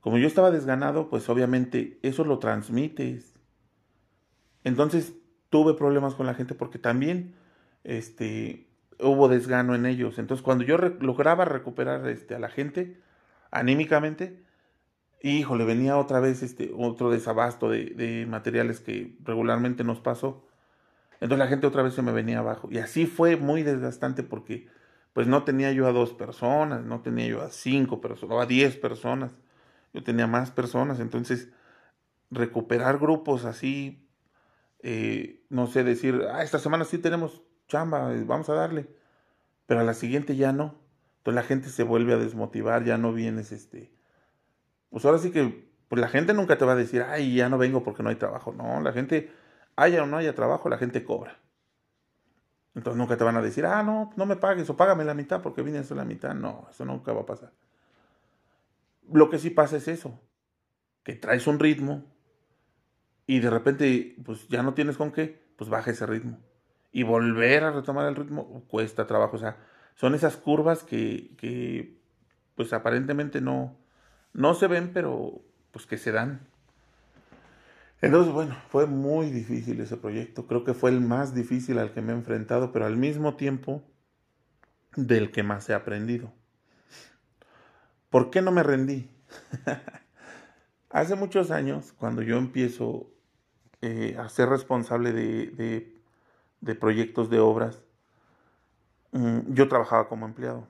[0.00, 3.34] Como yo estaba desganado, pues obviamente eso lo transmites.
[4.64, 5.14] Entonces
[5.50, 7.34] tuve problemas con la gente porque también
[7.84, 8.67] este,
[9.00, 10.18] hubo desgano en ellos.
[10.18, 13.00] Entonces, cuando yo lograba recuperar este, a la gente
[13.50, 14.42] anímicamente,
[15.22, 20.44] híjole, venía otra vez este, otro desabasto de, materiales que regularmente nos pasó.
[21.20, 22.68] Entonces la gente otra vez se me venía abajo.
[22.70, 24.68] Y así fue muy desgastante porque
[25.12, 28.46] pues no tenía yo a dos personas, no tenía yo a cinco personas, o a
[28.46, 29.32] diez personas.
[29.92, 31.00] Yo tenía más personas.
[31.00, 31.48] Entonces,
[32.30, 34.06] recuperar grupos así,
[34.80, 38.88] eh, no sé, decir, ah, esta semana sí tenemos chamba, eh, vamos a darle.
[39.66, 40.74] Pero a la siguiente ya no.
[41.18, 43.92] Entonces la gente se vuelve a desmotivar, ya no vienes, este.
[44.90, 47.58] Pues ahora sí que, pues la gente nunca te va a decir, ay, ya no
[47.58, 48.52] vengo porque no hay trabajo.
[48.52, 49.30] No, la gente,
[49.76, 51.38] haya o no haya trabajo, la gente cobra.
[52.74, 55.42] Entonces nunca te van a decir, ah, no, no me pagues o págame la mitad
[55.42, 56.34] porque vine a la mitad.
[56.34, 57.52] No, eso nunca va a pasar.
[59.12, 60.18] Lo que sí pasa es eso,
[61.02, 62.04] que traes un ritmo
[63.26, 66.38] y de repente, pues ya no tienes con qué, pues baja ese ritmo
[66.92, 69.36] y volver a retomar el ritmo cuesta trabajo.
[69.36, 69.56] O sea,
[69.94, 71.98] son esas curvas que, que
[72.54, 73.76] pues aparentemente no,
[74.32, 76.40] no se ven, pero pues que se dan.
[78.00, 80.46] Entonces, bueno, fue muy difícil ese proyecto.
[80.46, 83.82] Creo que fue el más difícil al que me he enfrentado, pero al mismo tiempo
[84.94, 86.32] del que más he aprendido.
[88.08, 89.10] ¿Por qué no me rendí?
[90.90, 93.10] Hace muchos años, cuando yo empiezo
[93.82, 95.97] eh, a ser responsable de de
[96.74, 97.82] proyectos de obras,
[99.12, 100.66] mm, yo trabajaba como empleado.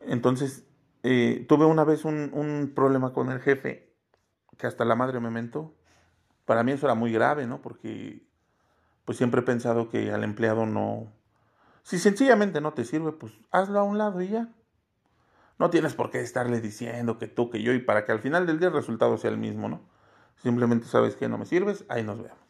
[0.00, 0.64] Entonces,
[1.02, 3.92] eh, tuve una vez un, problema con el jefe,
[4.56, 5.74] que hasta la madre me mentó.
[6.44, 7.62] Para mí eso era muy grave, ¿no?
[7.62, 8.26] Porque
[9.04, 11.12] pues siempre he pensado que al empleado no...
[11.82, 14.48] Si sencillamente no te sirve, pues hazlo a un lado y ya.
[15.58, 18.46] No tienes por qué estarle diciendo que tú, que yo, y para que al final
[18.46, 19.80] del día el resultado sea el mismo, ¿no?
[20.36, 22.41] Simplemente sabes que no me sirves, ahí nos vemos.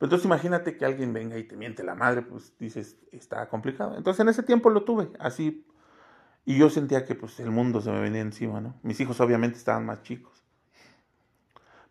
[0.00, 3.98] Pero entonces imagínate que alguien venga y te miente la madre, pues dices, está complicado.
[3.98, 5.66] Entonces en ese tiempo lo tuve, así.
[6.46, 8.80] Y yo sentía que pues el mundo se me venía encima, ¿no?
[8.82, 10.42] Mis hijos obviamente estaban más chicos.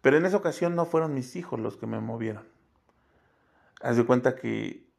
[0.02, 2.48] Pero en esa ocasión no fueron mis hijos los que me movieron.
[3.80, 4.90] Haz de cuenta que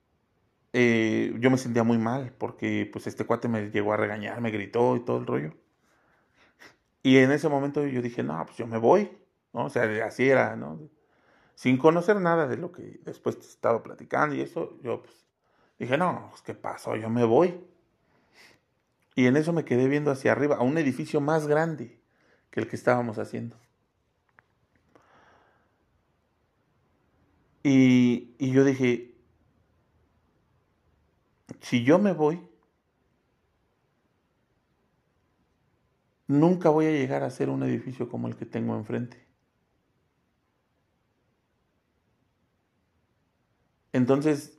[0.72, 4.52] eh, yo me sentía muy mal porque pues este cuate me llegó a regañar, me
[4.52, 5.54] gritó y todo el rollo.
[7.02, 9.10] Y en ese momento yo dije, no, pues yo me voy,
[9.52, 9.64] ¿no?
[9.64, 10.78] O sea, así era, ¿no?
[11.54, 15.14] Sin conocer nada de lo que después estaba platicando y eso, yo pues
[15.78, 16.96] dije, no, pues, ¿qué pasó?
[16.96, 17.60] Yo me voy.
[19.14, 22.00] Y en eso me quedé viendo hacia arriba, a un edificio más grande
[22.50, 23.56] que el que estábamos haciendo.
[27.62, 29.14] Y, y yo dije,
[31.60, 32.40] si yo me voy,
[36.26, 39.29] nunca voy a llegar a ser un edificio como el que tengo enfrente.
[43.92, 44.58] Entonces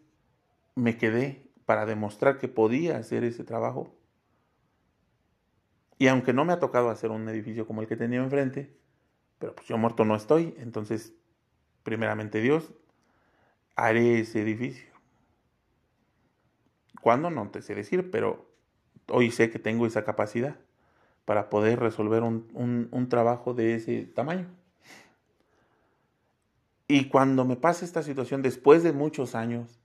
[0.75, 3.95] me quedé para demostrar que podía hacer ese trabajo.
[5.97, 8.75] Y aunque no me ha tocado hacer un edificio como el que tenía enfrente,
[9.39, 11.13] pero pues yo muerto no estoy, entonces,
[11.83, 12.71] primeramente Dios,
[13.75, 14.91] haré ese edificio.
[17.01, 17.29] ¿Cuándo?
[17.29, 18.51] No te sé decir, pero
[19.09, 20.57] hoy sé que tengo esa capacidad
[21.25, 24.47] para poder resolver un, un trabajo de ese tamaño.
[26.93, 29.79] Y cuando me pasa esta situación, después de muchos años,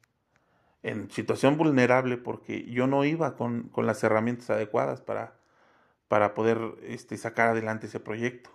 [0.82, 5.38] en situación vulnerable, porque yo no iba con, las herramientas adecuadas para,
[6.08, 8.50] para poder este, sacar adelante ese proyecto,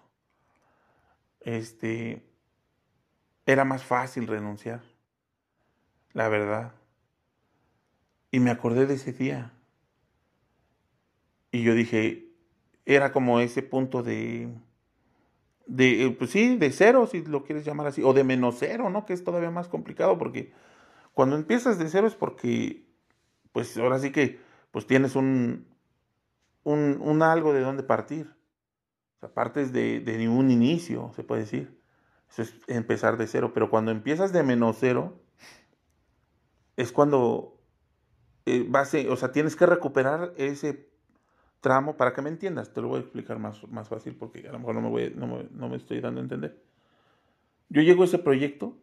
[1.40, 2.26] este,
[3.46, 4.82] era más fácil renunciar,
[6.12, 6.74] la verdad.
[8.32, 9.54] Y me acordé de ese día.
[11.54, 12.28] Y yo dije,
[12.86, 14.50] era como ese punto de,
[15.72, 18.90] de, eh, pues sí, de cero, si lo quieres llamar así, o de menos cero,
[18.90, 19.06] ¿no?
[19.06, 20.52] Que es todavía más complicado porque
[21.14, 22.86] cuando empiezas de cero es porque,
[23.54, 24.40] pues ahora sí que,
[24.72, 25.68] pues tienes un,
[26.64, 28.36] un, algo de dónde partir.
[29.16, 31.80] O sea, partes de, de un inicio, se puede decir.
[32.30, 33.52] Eso es empezar de cero.
[33.54, 35.22] Pero cuando empiezas de menos cero,
[36.76, 37.62] es cuando
[38.46, 40.91] eh, vas, o sea, tienes que recuperar ese
[41.62, 44.52] tramo, para que me entiendas, te lo voy a explicar más, más fácil porque a
[44.52, 46.62] lo mejor no me, voy, no, me, no me estoy dando a entender.
[47.70, 48.78] Yo llego a ese proyecto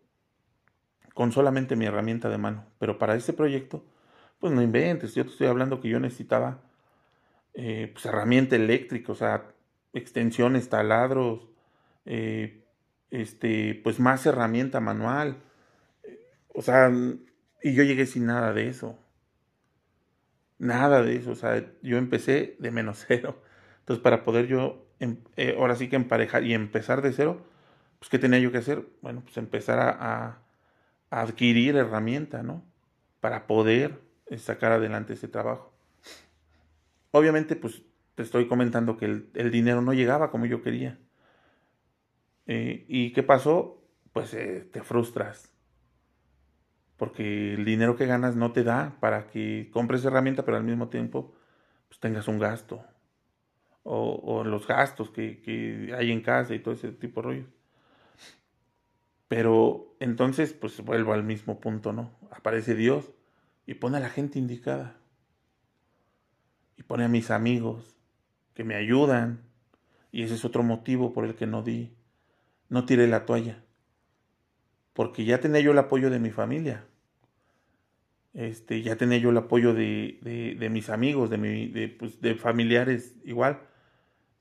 [1.13, 3.85] con solamente mi herramienta de mano, pero para ese proyecto,
[4.39, 6.63] pues no inventes, yo te estoy hablando que yo necesitaba
[7.55, 9.45] eh, pues, herramienta eléctrica, o sea,
[9.93, 11.49] extensiones, taladros,
[12.07, 12.65] eh,
[13.11, 15.39] este, pues más herramienta manual,
[16.55, 16.91] o sea,
[17.63, 18.99] y yo llegué sin nada de eso.
[20.59, 23.43] Nada de eso, o sea, yo empecé de menos cero.
[23.81, 27.47] Entonces, para poder yo, em, eh, ahora sí que emparejar y empezar de cero,
[27.99, 28.87] pues, ¿qué tenía yo que hacer?
[29.03, 30.43] Bueno, pues empezar a,
[31.11, 32.65] adquirir herramienta, ¿no?
[33.21, 35.73] Para poder eh, sacar adelante ese trabajo.
[37.13, 37.83] Obviamente, pues,
[38.15, 40.99] te estoy comentando que el, dinero no llegaba como yo quería.
[42.47, 43.83] Eh, ¿Y qué pasó?
[44.13, 45.53] Pues te frustras
[46.99, 50.89] porque el dinero que ganas no te da para que compres herramienta, pero al mismo
[50.89, 51.33] tiempo
[51.89, 52.85] pues, tengas un gasto.
[53.85, 57.45] O, los gastos que, hay en casa y todo ese tipo de rollo.
[59.29, 62.11] Pero entonces, pues vuelvo al mismo punto, ¿no?
[62.31, 63.11] Aparece Dios
[63.65, 64.97] y pone a la gente indicada.
[66.77, 67.97] Y pone a mis amigos
[68.53, 69.41] que me ayudan.
[70.11, 71.95] Y ese es otro motivo por el que no di,
[72.69, 73.63] no tiré la toalla
[74.93, 76.85] porque ya tenía yo el apoyo de mi familia.
[78.35, 83.61] Este, ya tenía yo el apoyo de, mis amigos, de, mi, pues, de, familiares igual,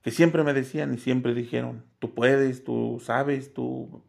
[0.02, 4.04] que siempre me decían y siempre dijeron, tú puedes, tú sabes, tú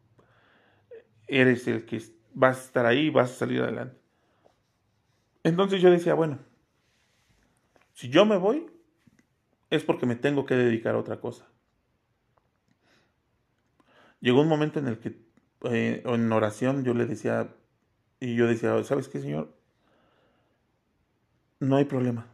[1.28, 2.02] eres el que
[2.34, 3.98] vas a estar ahí, vas a salir adelante.
[5.44, 6.40] Entonces yo decía, bueno,
[7.94, 8.68] si yo me voy,
[9.70, 11.48] es porque me tengo que dedicar a otra cosa.
[14.20, 15.18] Llegó un momento en el que
[15.64, 17.54] eh, en oración yo le decía,
[18.20, 19.54] y yo decía, ¿sabes qué, Señor?
[21.60, 22.28] No hay problema.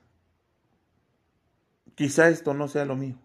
[1.96, 3.16] Quizá esto no sea lo mío.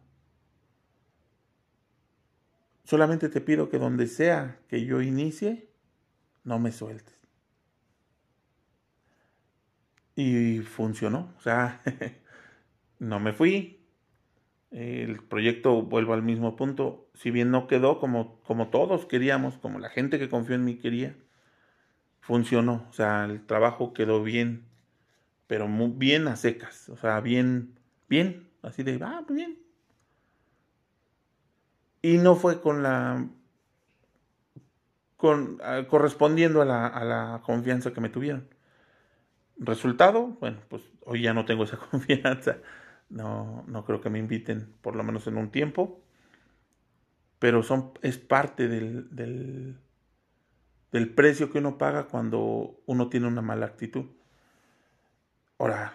[2.85, 5.69] Solamente te pido que donde sea que yo inicie,
[6.45, 7.15] no me sueltes.
[10.17, 11.33] Y funcionó.
[11.39, 11.83] O sea,
[12.99, 13.80] no me fui,
[14.71, 19.79] el proyecto, vuelvo al mismo punto, si bien no quedó como, como todos queríamos, como
[19.79, 21.17] la gente que confió en mí quería,
[22.21, 24.65] funcionó, o sea, el trabajo quedó bien,
[25.47, 27.79] pero muy bien a secas, o sea, bien,
[28.09, 29.59] bien, así de, ah, pues bien.
[32.03, 33.27] Y no fue con la,
[35.17, 38.49] con, ah, correspondiendo a la, a la confianza que me tuvieron.
[39.59, 42.59] Resultado, bueno, pues hoy ya no tengo esa confianza
[43.11, 46.01] no, no creo que me inviten, por lo menos en un tiempo.
[47.39, 49.79] Pero son, es parte del, del,
[50.93, 54.07] del precio que uno paga cuando uno tiene una mala actitud.
[55.59, 55.95] Ahora,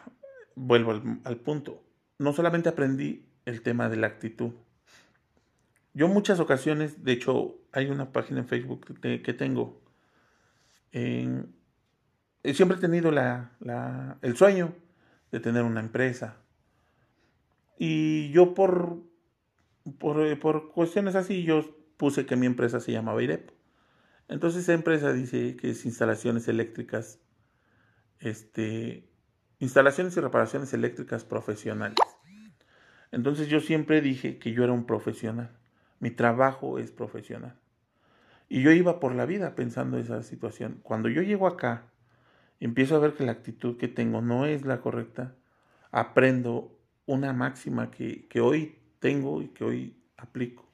[0.56, 0.91] vuelvo
[1.23, 1.84] al, punto.
[2.19, 4.51] No solamente aprendí el tema de la actitud.
[5.93, 9.82] Yo muchas ocasiones, de hecho, hay una página en Facebook que tengo.
[10.91, 14.73] siempre he tenido la, la, el sueño
[15.32, 16.38] de tener una empresa,
[17.77, 19.01] y yo por,
[19.99, 21.63] por, por, cuestiones así, yo
[21.97, 23.51] puse que mi empresa se llamaba IREP.
[24.27, 27.19] Entonces esa empresa dice que es instalaciones eléctricas,
[28.19, 29.07] este,
[29.59, 31.97] instalaciones y reparaciones eléctricas profesionales.
[33.11, 35.51] Entonces yo siempre dije que yo era un profesional.
[35.99, 37.55] Mi trabajo es profesional.
[38.49, 40.80] Y yo iba por la vida pensando esa situación.
[40.84, 41.86] Cuando yo llego acá,
[42.59, 45.36] empiezo a ver que la actitud que tengo no es la correcta,
[45.91, 46.74] aprendo
[47.06, 50.66] una máxima que, hoy tengo y que hoy aplico.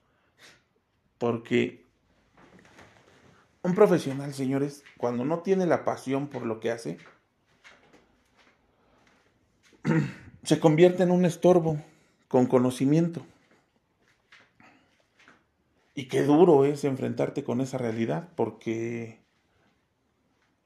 [1.18, 1.86] Porque
[3.64, 6.98] un profesional, señores, cuando no tiene la pasión por lo que hace,
[10.44, 11.82] se convierte en un estorbo
[12.28, 13.26] con conocimiento.
[15.94, 19.20] Y qué duro es enfrentarte con esa realidad, porque,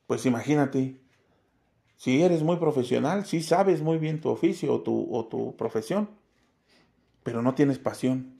[0.05, 1.01] pues imagínate,
[1.97, 6.09] si eres muy profesional, si sabes muy bien tu oficio o tu, o tu profesión,
[7.23, 8.37] pero no tienes pasión.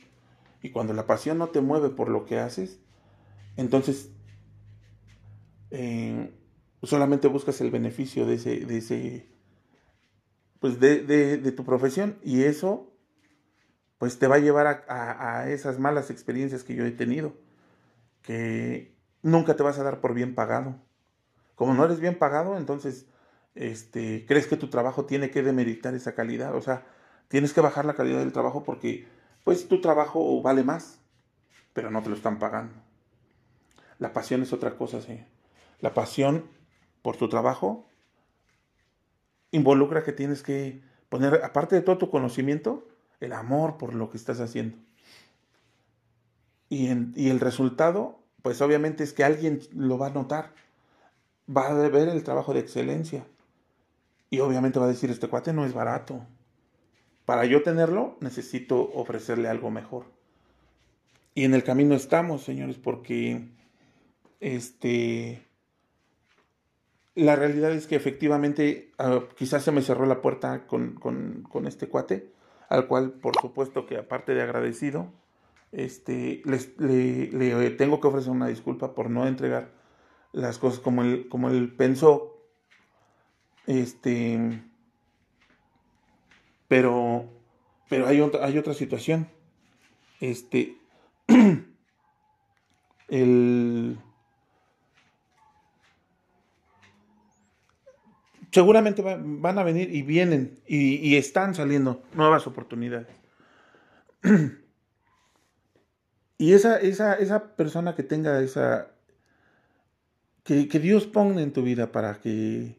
[0.61, 2.79] Y cuando la pasión no te mueve por lo que haces,
[3.57, 4.11] entonces
[5.71, 6.33] eh,
[6.83, 9.29] solamente buscas el beneficio de ese, de ese,
[10.59, 12.91] pues de, tu profesión y eso
[13.97, 17.33] pues te va a llevar a, esas malas experiencias que yo he tenido,
[18.21, 20.75] que nunca te vas a dar por bien pagado.
[21.55, 23.07] Como no eres bien pagado, entonces
[23.55, 26.85] este, crees que tu trabajo tiene que demeritar esa calidad, o sea,
[27.29, 29.07] tienes que bajar la calidad del trabajo porque
[29.43, 30.99] pues tu trabajo vale más,
[31.73, 32.75] pero no te lo están pagando.
[33.97, 35.23] La pasión es otra cosa, sí.
[35.79, 36.45] La pasión
[37.01, 37.87] por tu trabajo
[39.51, 42.87] involucra que tienes que poner, aparte de todo tu conocimiento,
[43.21, 44.77] el amor por lo que estás haciendo.
[46.67, 50.53] Y, y el resultado, pues obviamente es que alguien lo va a notar,
[51.47, 53.25] va a ver el trabajo de excelencia.
[54.29, 56.25] Y obviamente va a decir, este cuate no es barato.
[57.25, 60.05] Para yo tenerlo, necesito ofrecerle algo mejor.
[61.33, 63.49] Y en el camino estamos, señores, porque
[64.39, 65.45] este
[67.15, 72.31] la realidad es que efectivamente ah, quizás se me cerró la puerta con, este cuate,
[72.69, 75.13] al cual por supuesto que aparte de agradecido,
[75.71, 79.71] este, le, tengo que ofrecer una disculpa por no entregar
[80.33, 82.34] las cosas como él, como él pensó.
[83.67, 84.61] Este,
[86.67, 87.29] pero,
[87.89, 89.27] pero hay, otra, hay otra situación.
[90.19, 90.77] Este,
[93.07, 93.97] el
[98.55, 103.13] seguramente van a venir y vienen y, están saliendo nuevas oportunidades.
[106.37, 108.93] y esa, esa, esa persona que tenga esa,
[110.45, 112.77] que, Dios ponga en tu vida para que,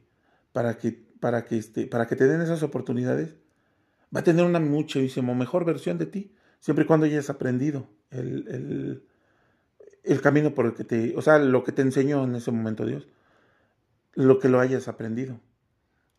[0.57, 3.37] para que, para que, este, para que te den esas oportunidades,
[4.15, 8.49] va a tener una muchísimo mejor versión de ti, siempre y cuando hayas aprendido el,
[8.49, 9.05] el,
[10.03, 12.87] el camino por el que te, o sea, lo que te enseñó en ese momento
[12.87, 13.07] Dios,
[14.15, 15.39] lo que lo hayas aprendido.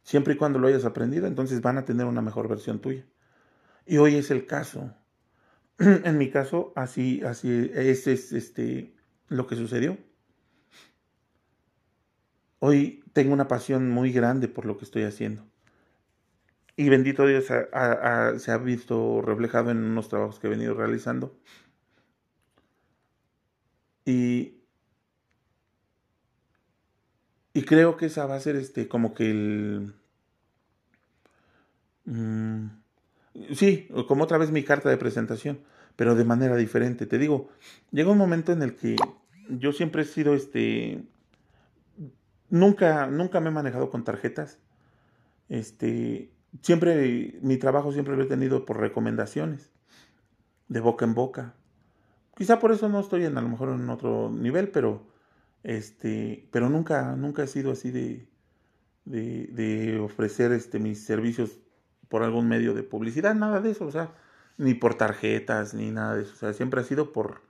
[0.04, 3.08] Siempre y cuando lo hayas aprendido, entonces van a tener una mejor versión tuya.
[3.88, 4.94] Y hoy es el caso.
[5.80, 8.94] en mi caso, así, así es, este,
[9.30, 9.98] lo que sucedió.
[12.60, 15.44] Hoy tengo una pasión muy grande por lo que estoy haciendo.
[16.76, 21.36] Y bendito Dios se ha visto reflejado en unos trabajos que he venido realizando.
[24.06, 24.62] Y,
[27.54, 29.94] y creo que esa va a ser este, como que el,
[32.08, 32.68] Mm,
[33.54, 35.60] sí, como otra vez mi carta de presentación,
[35.96, 37.06] pero de manera diferente.
[37.06, 37.50] Te digo,
[37.92, 38.96] llega un momento en el que
[39.50, 41.04] yo siempre he sido este.
[42.50, 44.60] Nunca, nunca me he manejado con tarjetas.
[45.50, 46.32] Este.
[46.62, 49.72] Siempre, mi trabajo siempre lo he tenido por recomendaciones,
[50.70, 51.56] de boca en boca.
[52.36, 55.06] Quizá por eso no estoy en, a lo mejor en otro nivel, pero
[55.64, 58.30] este, pero nunca, nunca he sido así de,
[59.06, 61.60] de, de ofrecer este, mis servicios
[62.08, 64.16] por algún medio de publicidad, nada de eso, o sea,
[64.58, 67.42] ni por tarjetas, ni nada de eso, o sea, siempre ha sido por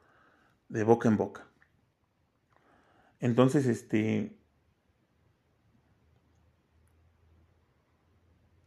[0.69, 1.47] de boca en boca.
[3.19, 4.37] Entonces, este,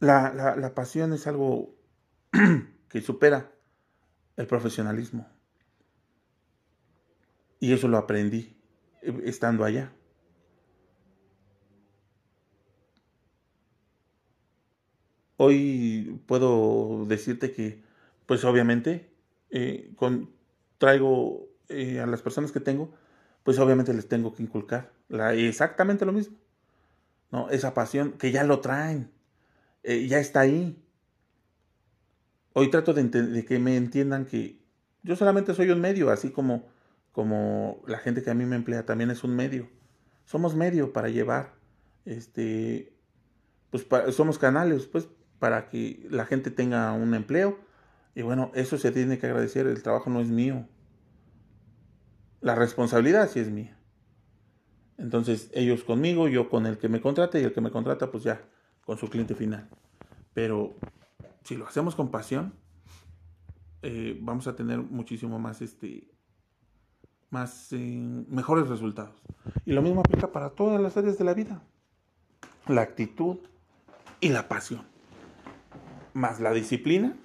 [0.01, 1.75] la, la, pasión es algo
[2.89, 3.51] que supera
[4.35, 5.27] el profesionalismo.
[7.59, 8.57] Y eso lo aprendí
[9.03, 9.93] eh, estando allá.
[15.37, 17.83] Hoy puedo decirte que,
[18.25, 19.11] pues obviamente,
[19.51, 20.31] eh, con,
[20.79, 22.91] traigo eh, a las personas que tengo,
[23.43, 24.91] pues obviamente les tengo que inculcar
[25.35, 26.37] exactamente lo mismo.
[27.31, 27.49] ¿no?
[27.49, 29.11] Esa pasión que ya lo traen,
[29.83, 30.83] eh, ya está ahí.
[32.53, 34.61] Hoy trato de, que me entiendan que
[35.03, 36.69] yo solamente soy un medio, así como,
[37.11, 39.69] como la gente que a mí me emplea también es un medio.
[40.25, 41.53] Somos medio para llevar,
[42.05, 42.93] este,
[43.69, 45.07] pues somos canales, pues
[45.39, 47.57] para que la gente tenga un empleo.
[48.13, 50.67] Y bueno, eso se tiene que agradecer, el trabajo no es mío.
[52.41, 53.77] La responsabilidad sí es mía.
[54.97, 58.23] Entonces, ellos conmigo, yo con el que me contrata y el que me contrata, pues
[58.23, 58.41] ya,
[58.85, 59.69] con su cliente final.
[60.33, 60.75] Pero
[61.43, 62.53] si lo hacemos con pasión,
[63.81, 66.11] eh, vamos a tener muchísimo más, este,
[67.29, 69.21] más, eh, mejores resultados.
[69.65, 71.61] Y lo mismo aplica para todas las áreas de la vida.
[72.67, 73.37] La actitud
[74.19, 74.91] y la pasión
[76.13, 77.15] más la disciplina,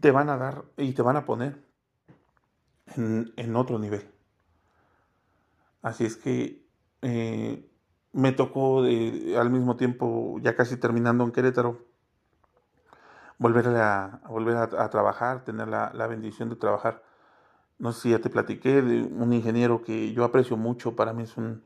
[0.00, 1.64] te van a dar y te van a poner
[2.96, 4.10] en, otro nivel.
[5.80, 6.66] Así es que
[7.02, 7.68] eh,
[8.12, 11.86] me tocó al mismo tiempo, ya casi terminando en Querétaro,
[13.38, 17.02] volver a, volver a, trabajar, tener la, bendición de trabajar.
[17.78, 21.24] No sé si ya te platiqué de un ingeniero que yo aprecio mucho, para mí
[21.24, 21.64] es un,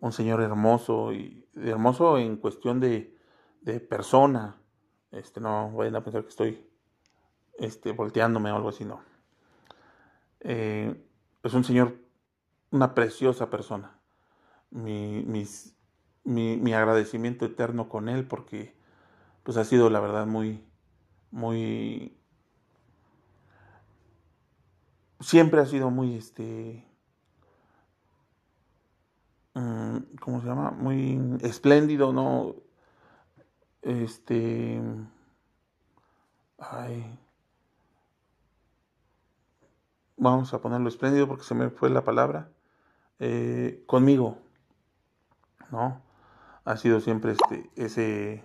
[0.00, 3.16] un señor hermoso y hermoso en cuestión de,
[3.62, 4.56] de persona.
[5.10, 6.70] Este, no vayan a pensar que estoy
[7.58, 9.00] este, volteándome o algo así, no.
[10.40, 11.06] Eh,
[11.42, 11.96] es un señor,
[12.70, 13.99] una preciosa persona.
[14.70, 18.74] Mi, mi, mi, agradecimiento eterno con él porque
[19.42, 20.64] pues ha sido la verdad muy,
[21.30, 22.16] muy...
[25.20, 26.86] Siempre ha sido muy, este...
[29.54, 30.70] Mm, ¿Cómo se llama?
[30.70, 32.54] Muy espléndido, ¿no?
[33.82, 34.80] Este...
[36.58, 37.18] Ay,
[40.20, 42.50] vamos a ponerlo espléndido porque se me fue la palabra,
[43.18, 44.38] eh, conmigo,
[45.70, 46.02] ¿no?
[46.64, 48.44] Ha sido siempre este, ese,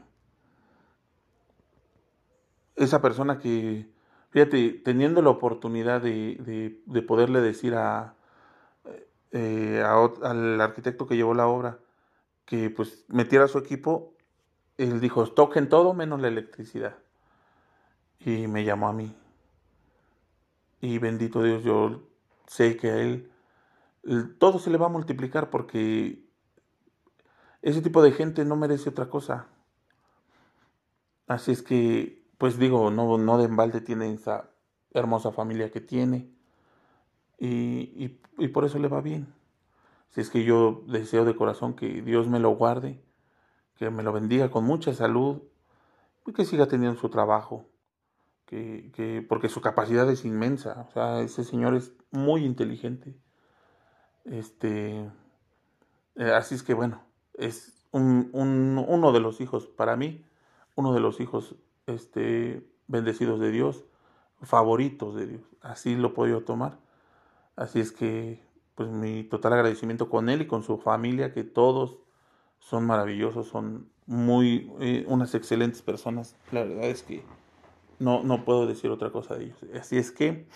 [2.75, 3.89] esa persona que,
[4.29, 8.15] fíjate, teniendo la oportunidad de, de, poderle decir a,
[9.31, 11.79] eh, al arquitecto que llevó la obra
[12.45, 14.13] que pues metiera su equipo,
[14.77, 16.95] él dijo, toquen todo menos la electricidad.
[18.19, 19.15] Y me llamó a mí.
[20.81, 22.03] Y bendito Dios, yo
[22.47, 23.31] sé que a Él
[24.37, 26.23] todo se le va a multiplicar porque
[27.65, 29.47] ese tipo de gente no merece otra cosa.
[31.27, 34.51] Así es que, pues digo, no, no de embalde tiene esa
[34.91, 36.31] hermosa familia que tiene.
[37.39, 39.33] Y, y, por eso le va bien.
[40.09, 43.03] Si es que yo deseo de corazón que Dios me lo guarde,
[43.77, 45.41] que me lo bendiga con mucha salud
[46.27, 47.67] y que siga teniendo su trabajo
[48.45, 53.17] que, porque su capacidad es inmensa, o sea, ese señor es muy inteligente.
[54.23, 55.11] Este,
[56.15, 57.04] eh, así es que bueno,
[57.37, 60.23] es un, uno de los hijos, para mí,
[60.75, 61.55] uno de los hijos
[61.87, 63.85] este, bendecidos de Dios,
[64.41, 66.77] favoritos de Dios, así lo puedo tomar.
[67.55, 68.43] Así es que,
[68.75, 71.97] pues mi total agradecimiento con él y con su familia, que todos
[72.59, 76.35] son maravillosos, son muy, eh, unas excelentes personas.
[76.51, 77.23] La verdad es que
[77.99, 79.57] no, no puedo decir otra cosa de ellos.
[79.79, 80.47] Así es que,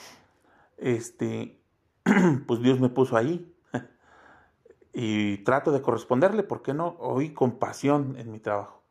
[0.77, 1.59] este,
[2.47, 3.53] pues Dios me puso ahí.
[4.93, 6.95] Y trato de corresponderle, ¿por qué no?
[6.99, 8.83] Hoy con pasión en mi trabajo.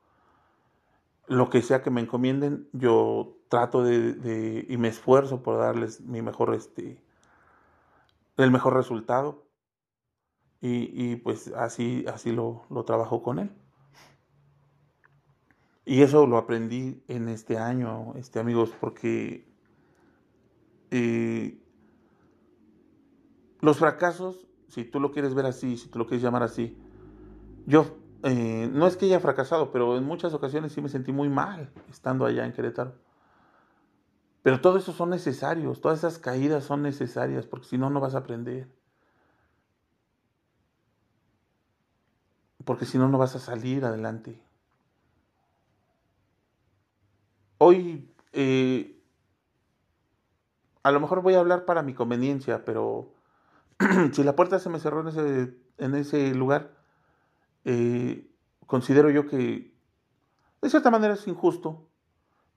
[1.26, 6.22] Lo que sea que me encomienden, yo trato de, y me esfuerzo por darles mi
[6.22, 7.02] mejor, este,
[8.36, 9.44] el mejor resultado.
[10.60, 13.50] Y, y pues así, así lo, lo trabajo con él.
[15.84, 19.48] Y eso lo aprendí en este año, este, amigos, porque
[20.90, 21.58] eh,
[23.60, 26.76] los fracasos, si tú lo quieres ver así, si tú lo quieres llamar así,
[27.66, 31.28] yo eh, no es que haya fracasado, pero en muchas ocasiones sí me sentí muy
[31.28, 32.94] mal estando allá en Querétaro.
[34.42, 38.14] Pero todo eso son necesarios, todas esas caídas son necesarias, porque si no, no vas
[38.14, 38.68] a aprender.
[42.64, 44.40] Porque si no, no vas a salir adelante.
[47.58, 49.00] Hoy, eh,
[50.82, 53.17] a lo mejor voy a hablar para mi conveniencia, pero
[54.12, 55.00] si la puerta se me cerró
[55.78, 56.74] en ese, lugar,
[57.64, 58.30] eh,
[58.66, 59.74] considero yo que
[60.60, 61.88] de cierta manera es injusto,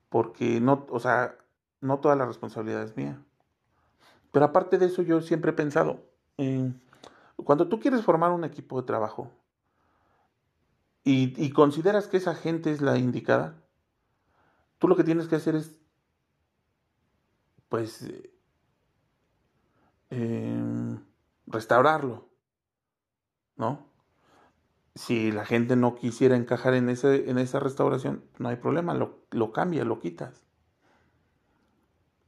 [0.10, 1.38] porque no, o sea,
[1.80, 3.24] no toda la responsabilidad es mía.
[4.32, 6.06] Pero aparte de eso, yo siempre he pensado,
[7.36, 9.32] cuando tú quieres formar un equipo de trabajo
[11.04, 13.62] y, consideras que esa gente es la indicada,
[14.82, 15.80] Tú lo que tienes que hacer es,
[17.70, 18.04] pues,
[20.10, 21.00] em,
[21.52, 22.30] restaurarlo,
[23.56, 23.90] ¿no?
[24.96, 29.20] Si la gente no quisiera encajar en, ese, en esa restauración, no hay problema, lo,
[29.32, 30.46] lo cambia, lo quitas.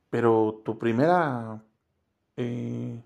[0.09, 1.63] Pero tu primera
[2.37, 3.03] eh,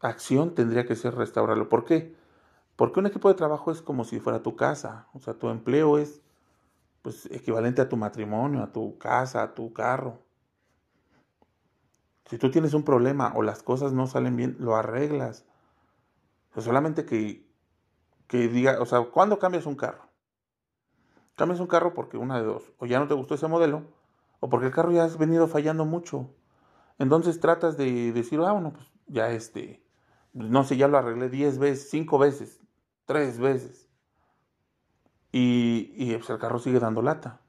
[0.00, 1.68] acción tendría que ser restaurarlo.
[1.68, 2.14] ¿Por qué?
[2.76, 5.98] Porque un equipo de trabajo es como si fuera tu casa, o sea, tu empleo
[5.98, 6.22] es
[7.02, 10.20] pues equivalente a tu matrimonio, a tu casa, a tu carro.
[12.26, 15.46] Si tú tienes un problema o las cosas no salen bien, lo arreglas.
[16.56, 17.46] Solamente que,
[18.26, 20.08] que diga, o sea, ¿cuándo cambias un carro?
[21.36, 23.84] Cambias un carro porque una de dos, o ya no te gustó ese modelo,
[24.40, 26.30] o porque el carro ya has venido fallando mucho.
[26.98, 29.82] Entonces tratas de decir, ah, bueno, pues ya este,
[30.32, 32.60] no sé, ya lo arreglé 10 veces, 5 veces,
[33.06, 33.90] 3 veces
[35.32, 37.40] y, y pues, el carro sigue dando lata.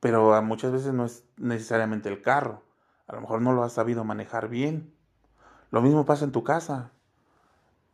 [0.00, 2.62] Pero muchas veces no es necesariamente el carro.
[3.06, 4.94] A lo mejor no lo has sabido manejar bien.
[5.70, 6.92] Lo mismo pasa en tu casa.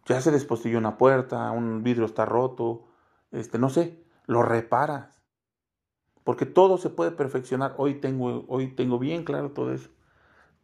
[0.06, 2.84] Ya se despostilló una puerta, un vidrio está roto,
[3.32, 5.20] este, no sé, lo reparas.
[6.22, 7.74] Porque todo se puede perfeccionar.
[7.76, 9.90] Hoy tengo, hoy tengo bien claro todo eso.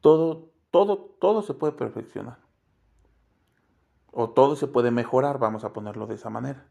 [0.01, 2.38] Todo, todo, todo se puede perfeccionar
[4.12, 6.66] o todo se puede mejorar, vamos a ponerlo de esa manera.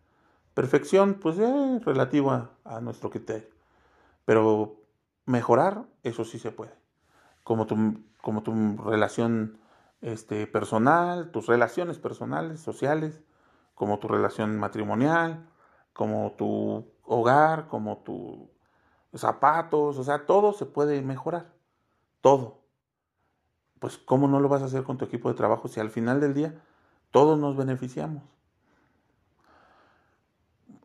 [0.54, 3.50] Perfección, pues es relativa a nuestro criterio.
[4.26, 4.82] Pero
[5.26, 6.74] mejorar, eso sí se puede.
[7.44, 9.60] Como tu, como tu relación
[10.02, 13.22] este, personal, tus relaciones personales, sociales,
[13.76, 15.48] como tu relación matrimonial,
[15.94, 21.54] como tu hogar, como tus zapatos, o sea, todo se puede mejorar.
[22.22, 22.62] Todo.
[23.80, 26.22] Pues, ¿cómo no lo vas a hacer con tu equipo de trabajo si al final
[26.22, 26.62] del día
[27.10, 28.24] todos nos beneficiamos?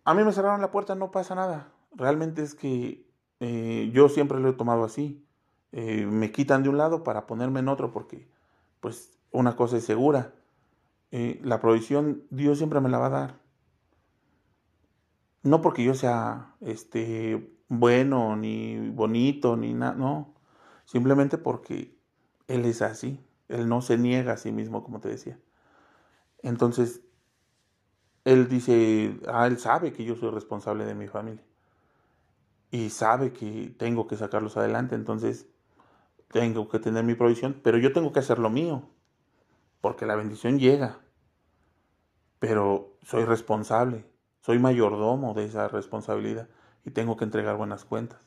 [0.05, 1.69] A mí me cerraron la puerta, no pasa nada.
[1.95, 3.06] Realmente es que
[3.41, 5.27] eh, yo siempre lo he tomado así.
[5.73, 8.29] Eh, me quitan de un lado para ponerme en otro porque,
[8.81, 10.35] pues, una cosa es segura.
[11.13, 13.41] Eh, la provisión Dios siempre me la va a dar.
[15.43, 20.35] No porque yo sea este, bueno, ni bonito, ni nada, no.
[20.85, 21.99] Simplemente porque
[22.49, 23.21] Él es así.
[23.49, 25.39] Él no se niega a sí mismo, como te decía.
[26.43, 27.03] Entonces,
[28.25, 31.46] Él dice, ah, Él sabe que yo soy responsable de mi familia
[32.71, 35.49] y sabe que tengo que sacarlos adelante, entonces
[36.29, 38.89] tengo que tener mi provisión, pero yo tengo que hacer lo mío,
[39.81, 40.99] porque la bendición llega,
[42.39, 44.05] pero soy responsable,
[44.41, 46.49] soy mayordomo de esa responsabilidad
[46.85, 48.21] y tengo que entregar buenas cuentas.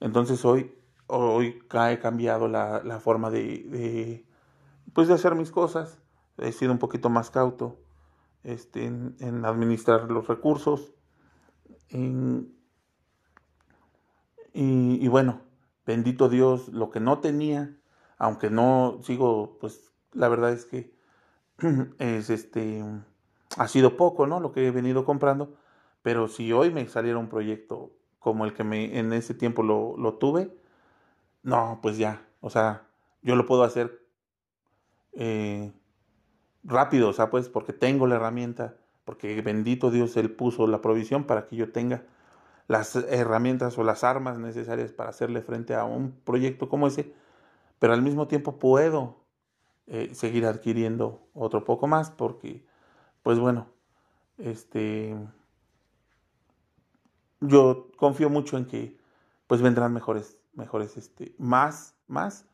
[0.00, 0.74] Entonces hoy,
[1.06, 4.24] hoy he cambiado la, forma de,
[4.92, 5.98] pues de hacer mis cosas,
[6.38, 7.80] he sido un poquito más cauto
[8.44, 10.92] este, en, en administrar los recursos,
[11.88, 12.57] en
[14.52, 15.42] y, bueno,
[15.86, 17.76] bendito Dios, lo que no tenía,
[18.18, 20.92] aunque no sigo, pues la verdad es que
[21.98, 22.84] es este,
[23.56, 24.40] ha sido poco, ¿no?
[24.40, 25.54] Lo que he venido comprando,
[26.02, 29.96] pero si hoy me saliera un proyecto como el que me, en ese tiempo lo,
[29.96, 30.50] lo tuve,
[31.42, 32.86] no, pues ya, o sea,
[33.22, 34.02] yo lo puedo hacer
[35.12, 35.72] eh,
[36.64, 41.24] rápido, o sea, pues porque tengo la herramienta, porque bendito Dios, Él puso la provisión
[41.24, 42.04] para que yo tenga
[42.68, 47.12] las herramientas o las armas necesarias para hacerle frente a un proyecto como ese,
[47.78, 49.24] pero al mismo tiempo puedo
[49.86, 52.64] eh, seguir adquiriendo otro poco más porque,
[53.22, 53.68] pues bueno,
[54.36, 55.16] este,
[57.40, 58.98] yo confío mucho en que
[59.46, 62.44] pues vendrán mejores, mejores, este, más, más,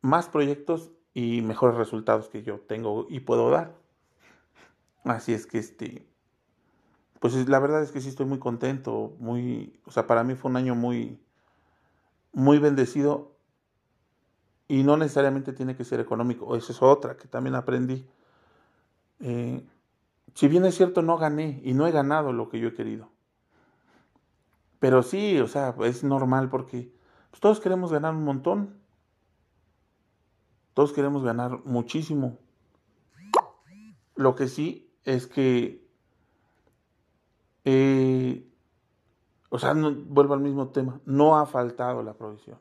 [0.00, 3.76] más proyectos y mejores resultados que yo tengo y puedo dar.
[5.04, 6.09] Así es que este,
[7.20, 10.50] pues la verdad es que sí estoy muy contento, muy, o sea, para mí fue
[10.50, 11.20] un año muy,
[12.32, 13.36] muy bendecido
[14.66, 18.08] y no necesariamente tiene que ser económico, esa es otra que también aprendí.
[19.20, 19.62] Eh,
[20.34, 23.10] si bien es cierto, no gané y no he ganado lo que yo he querido.
[24.78, 26.90] Pero sí, o sea, es normal porque
[27.30, 28.80] pues, todos queremos ganar un montón.
[30.72, 32.38] Todos queremos ganar muchísimo.
[34.16, 35.79] Lo que sí es que
[37.64, 38.46] eh,
[39.48, 42.58] o sea, no, vuelvo al mismo tema, no ha faltado la provisión.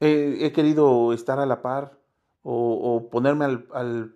[0.00, 1.98] he querido estar a la par
[2.42, 4.14] o, ponerme al,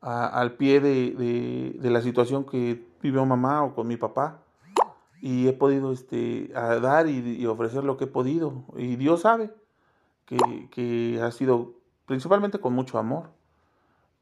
[0.00, 4.42] al, pie de, la situación que vivió mamá o con mi papá
[5.20, 8.64] y he podido este, dar y, ofrecer lo que he podido.
[8.76, 9.52] Y Dios sabe
[10.24, 10.38] que,
[10.70, 11.74] que ha sido
[12.06, 13.30] principalmente con mucho amor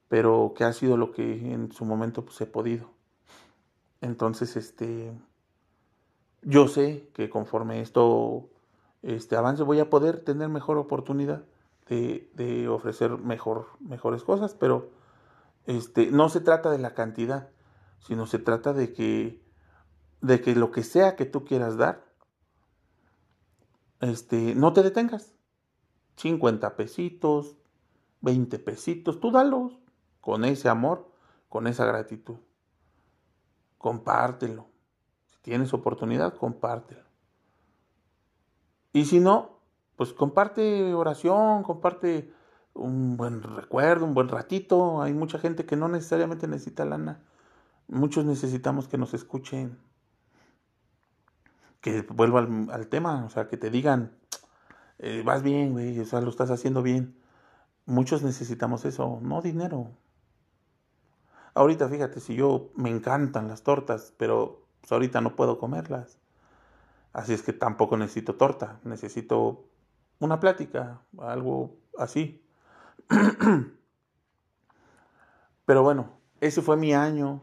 [0.08, 2.90] pero que ha sido lo que en su momento pues he podido.
[4.00, 5.12] Entonces, este,
[6.42, 8.48] yo sé que conforme esto
[9.02, 11.44] este, avance voy a poder tener mejor oportunidad
[11.88, 14.90] de, de ofrecer mejor, mejores cosas, pero
[15.66, 17.50] este, no se trata de la cantidad,
[18.00, 19.42] sino se trata de que,
[20.20, 22.06] de que lo que sea que tú quieras dar,
[24.00, 25.34] este, no te detengas.
[26.16, 27.56] 50 pesitos,
[28.22, 29.78] 20 pesitos, tú dalos
[30.28, 31.10] con ese amor,
[31.48, 32.36] con esa gratitud.
[33.78, 34.66] Compártelo.
[35.24, 37.00] Si tienes oportunidad, compártelo.
[38.92, 39.62] Y si no,
[39.96, 42.30] pues comparte oración, comparte
[42.74, 45.00] un buen recuerdo, un buen ratito.
[45.00, 47.22] Hay mucha gente que no necesariamente necesita lana.
[47.86, 49.78] Muchos necesitamos que nos escuchen.
[51.80, 54.12] Que vuelva al, tema, o sea, que te digan,
[54.98, 57.18] eh, vas bien, güey, o sea, lo estás haciendo bien.
[57.86, 59.96] Muchos necesitamos eso, no dinero,
[61.58, 66.16] Ahorita fíjate, si yo me encantan las tortas, pero pues, ahorita no puedo comerlas.
[67.12, 69.64] Así es que tampoco necesito torta, necesito
[70.20, 72.44] una plática, algo así.
[75.64, 77.42] Pero bueno, ese fue mi año.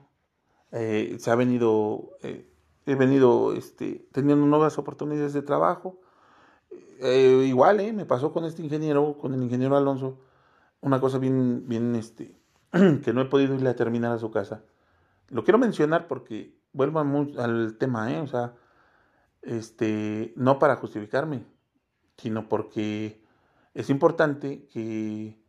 [0.72, 2.50] Eh, se ha venido, eh,
[2.86, 6.00] he venido este, teniendo nuevas oportunidades de trabajo.
[7.02, 10.20] Eh, igual, me pasó con este ingeniero, con el ingeniero Alonso,
[10.80, 12.45] una cosa bien, bien, este,
[13.04, 14.64] que no he podido irle a terminar a su casa.
[15.30, 18.20] Lo quiero mencionar porque vuelvo al tema, ¿eh?
[18.20, 18.54] O sea,
[19.42, 21.46] este, no para justificarme,
[22.18, 23.24] sino porque
[23.74, 25.40] es importante que,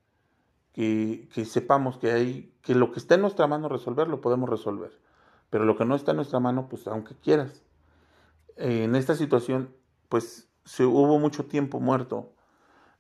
[0.73, 4.49] que, que, sepamos que hay, que lo que está en nuestra mano resolver, lo podemos
[4.49, 4.93] resolver.
[5.51, 7.65] Pero lo que no está en nuestra mano, pues aunque quieras.
[8.57, 9.75] en esta situación,
[10.09, 12.33] pues se, hubo mucho tiempo muerto.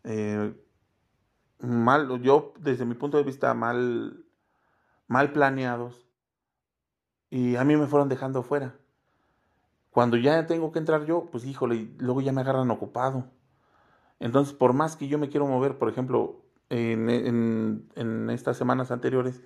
[0.05, 0.55] Eh,
[1.61, 4.25] mal, yo desde mi punto de vista mal,
[5.07, 6.07] mal planeados.
[7.31, 8.77] Y a mí me fueron dejando fuera.
[9.91, 13.31] Cuando ya tengo que entrar yo, pues híjole, luego ya me agarran ocupado.
[14.21, 19.43] Entonces, por más que yo me quiero mover, por ejemplo, en, estas semanas anteriores,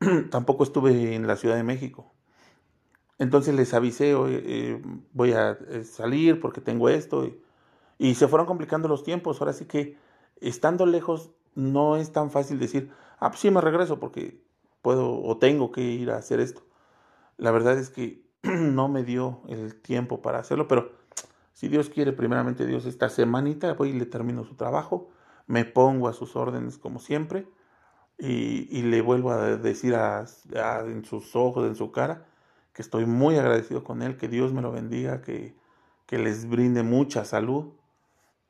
[0.30, 2.12] tampoco estuve en la Ciudad de México.
[3.18, 4.80] Entonces les avisé, eh,
[5.12, 7.26] voy a eh, salir porque tengo esto.
[7.26, 7.42] Y,
[7.98, 9.40] y, se fueron complicando los tiempos.
[9.40, 9.98] Ahora sí que,
[10.40, 14.42] estando lejos, no es tan fácil decir, ah, pues sí me regreso porque
[14.82, 16.62] puedo o tengo que ir a hacer esto.
[17.36, 20.92] La verdad es que no me dio el tiempo para hacerlo, pero
[21.52, 25.10] si Dios quiere, primeramente Dios, esta semanita voy y le termino su trabajo,
[25.46, 27.46] me pongo a sus órdenes como siempre
[28.20, 32.26] y, le vuelvo a decir en sus ojos, en su cara,
[32.72, 35.54] que estoy muy agradecido con él, que Dios me lo bendiga, que,
[36.06, 37.72] que les brinde mucha salud.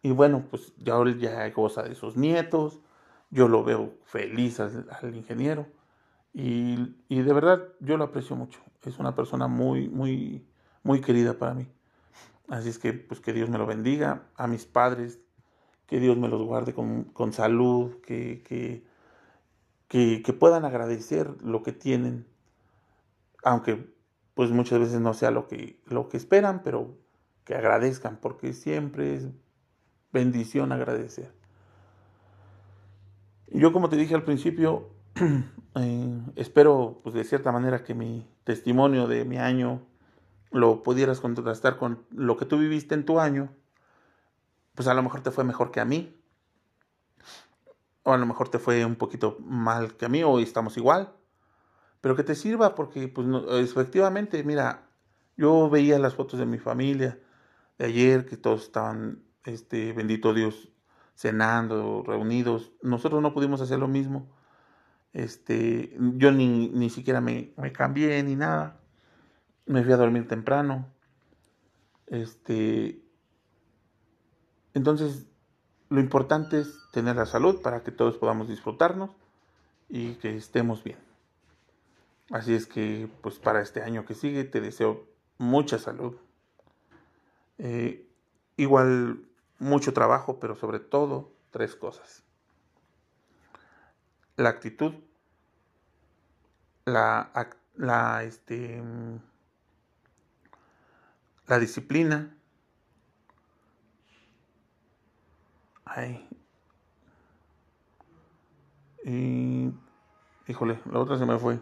[0.02, 2.80] Y bueno, pues ya ya goza de sus nietos,
[3.30, 5.66] yo lo veo feliz al, ingeniero
[6.32, 8.60] y, y, de verdad yo lo aprecio mucho.
[8.84, 10.46] Es una persona muy, muy,
[10.82, 11.68] muy querida para mí.
[12.48, 15.20] Así es que, pues que Dios me lo bendiga, a mis padres,
[15.86, 18.84] que Dios me los guarde con, salud, que, que,
[20.22, 22.26] que, puedan agradecer lo que tienen,
[23.44, 23.92] aunque
[24.34, 26.96] pues muchas veces no sea lo que, lo que esperan, pero
[27.44, 29.28] que agradezcan, porque siempre es
[30.12, 31.39] bendición agradecer.
[33.50, 34.90] Yo como te dije al principio,
[35.74, 39.82] eh, espero pues de cierta manera que mi testimonio de mi año
[40.52, 43.50] lo pudieras contrastar con lo que tú viviste en tu año,
[44.74, 46.16] pues a lo mejor te fue mejor que a mí.
[48.04, 51.12] O a lo mejor te fue un poquito mal que a mí, o estamos igual.
[52.00, 54.88] Pero que te sirva porque, pues, efectivamente, mira,
[55.36, 57.18] yo veía las fotos de mi familia
[57.78, 60.70] de ayer, que todos estaban, este, bendito Dios,
[61.20, 62.72] cenando, reunidos.
[62.82, 64.28] Nosotros no pudimos hacer lo mismo.
[65.12, 68.80] Este, yo ni, ni siquiera me, me cambié ni nada
[69.70, 70.86] me fui a dormir temprano.
[72.08, 73.00] Este,
[74.74, 75.28] entonces,
[75.88, 79.10] lo importante es tener la salud para que todos podamos disfrutarnos
[79.88, 80.98] y que estemos bien.
[82.30, 85.06] Así es que, pues para este año que sigue, te deseo
[85.38, 86.16] mucha salud.
[87.58, 88.08] Eh,
[88.56, 89.24] igual,
[89.60, 92.24] mucho trabajo, pero sobre todo, tres cosas.
[94.36, 94.94] La actitud,
[96.86, 97.30] la,
[97.76, 98.82] la, este,
[101.46, 102.36] la disciplina.
[105.84, 106.28] Ay.
[109.04, 109.72] Y.
[110.46, 111.60] Híjole, la otra se me fue.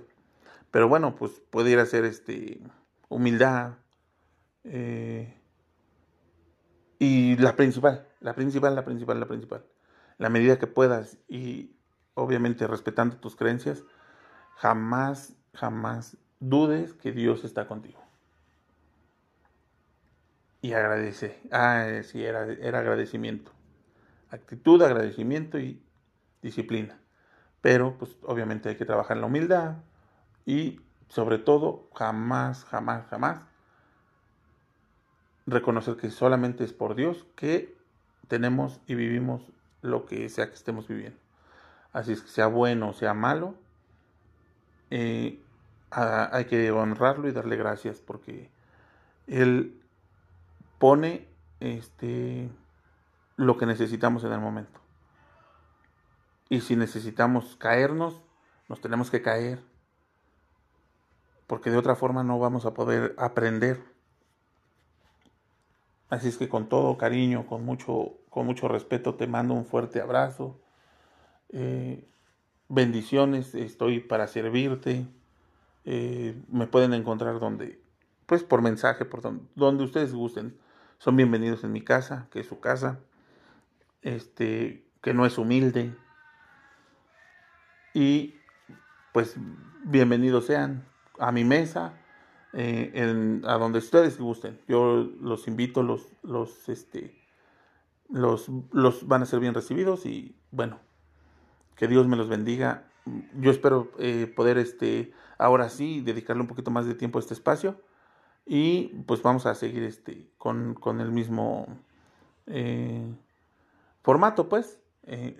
[0.70, 2.60] Pero bueno, pues pudiera ser este.
[3.08, 3.78] Humildad.
[4.64, 5.37] Eh,
[6.98, 9.64] y la principal, la principal, la principal, la principal.
[10.18, 11.76] La medida que puedas y
[12.14, 13.84] obviamente respetando tus creencias,
[14.56, 18.08] jamás, jamás dudes que Dios está contigo
[20.60, 21.40] y agradece.
[21.50, 23.52] Ah, sí, era, era agradecimiento.
[24.30, 25.82] Actitud, agradecimiento y
[26.42, 27.00] disciplina.
[27.60, 29.76] Pero, pues, obviamente hay que trabajar en la humildad
[30.46, 33.40] y, sobre todo, jamás, jamás, jamás
[35.48, 37.76] reconocer que solamente es por Dios que
[38.28, 39.42] tenemos y vivimos
[39.82, 41.18] lo que sea que estemos viviendo.
[41.92, 43.54] Así es que sea bueno o sea malo,
[44.90, 45.42] eh,
[45.90, 48.50] hay que honrarlo y darle gracias porque
[49.26, 49.80] Él
[50.78, 51.26] pone
[51.60, 52.50] este,
[53.36, 54.80] lo que necesitamos en el momento.
[56.50, 58.22] Y si necesitamos caernos,
[58.68, 59.60] nos tenemos que caer.
[61.46, 63.82] Porque de otra forma no vamos a poder aprender.
[66.10, 70.00] Así es que con todo cariño, con mucho, con mucho respeto, te mando un fuerte
[70.00, 70.58] abrazo.
[71.50, 72.08] Eh,
[72.68, 75.06] bendiciones, estoy para servirte.
[75.84, 77.80] Eh, me pueden encontrar donde,
[78.26, 80.58] pues por mensaje, por donde, donde ustedes gusten
[80.98, 83.00] son bienvenidos en mi casa, que es su casa,
[84.02, 85.94] este, que no es humilde.
[87.92, 88.34] Y
[89.12, 89.36] pues
[89.84, 90.86] bienvenidos sean
[91.18, 91.94] a mi mesa,
[92.52, 94.58] eh, a donde ustedes gusten.
[94.68, 97.14] Yo los invito, los, los, este,
[98.08, 100.80] los, los van a ser bien recibidos y bueno,
[101.76, 102.88] que Dios me los bendiga
[103.38, 107.34] yo espero eh, poder este, ahora sí dedicarle un poquito más de tiempo a este
[107.34, 107.80] espacio
[108.46, 111.66] y pues vamos a seguir este, con, con el mismo
[112.46, 113.06] eh,
[114.02, 114.78] formato, pues,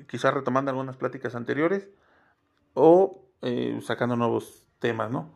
[0.08, 1.88] quizás retomando algunas pláticas anteriores
[2.72, 3.22] o
[3.82, 5.30] sacando nuevos temas, ¿no?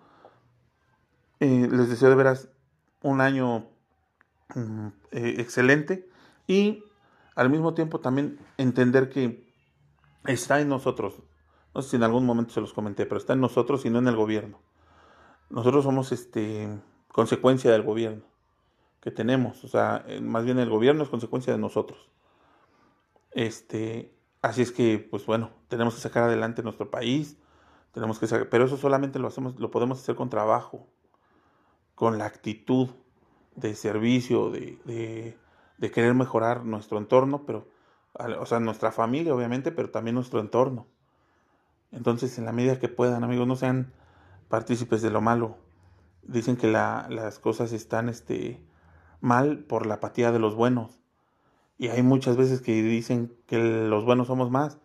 [1.47, 2.49] Les deseo de veras
[3.03, 3.69] un año
[4.55, 6.09] mm, excelente
[6.47, 6.85] y
[7.35, 9.53] al mismo tiempo también entender que
[10.25, 11.23] está en nosotros
[11.75, 13.99] no sé si en algún momento se los comenté, pero está en nosotros y no
[13.99, 14.61] en el gobierno.
[15.49, 16.69] Nosotros somos este,
[17.09, 18.25] consecuencia del gobierno
[19.01, 22.09] que tenemos, o sea, más bien el gobierno es consecuencia de nosotros.
[23.33, 27.37] Este, así es que, pues bueno, tenemos que sacar adelante nuestro país,
[27.91, 30.87] tenemos que sacar, pero eso solamente lo hacemos, lo podemos hacer con trabajo,
[31.95, 32.91] con la actitud
[33.57, 35.39] de servicio, de, de,
[35.79, 37.69] de querer mejorar nuestro entorno, pero,
[38.39, 40.87] o sea, nuestra familia, obviamente, pero también nuestro entorno.
[41.91, 43.93] Entonces, en la medida que puedan, amigos, no sean
[44.49, 45.57] partícipes de lo malo.
[46.23, 48.63] Dicen que las cosas están este,
[49.21, 51.01] mal por la apatía de los buenos.
[51.79, 54.79] Y hay muchas veces que dicen que los buenos somos más,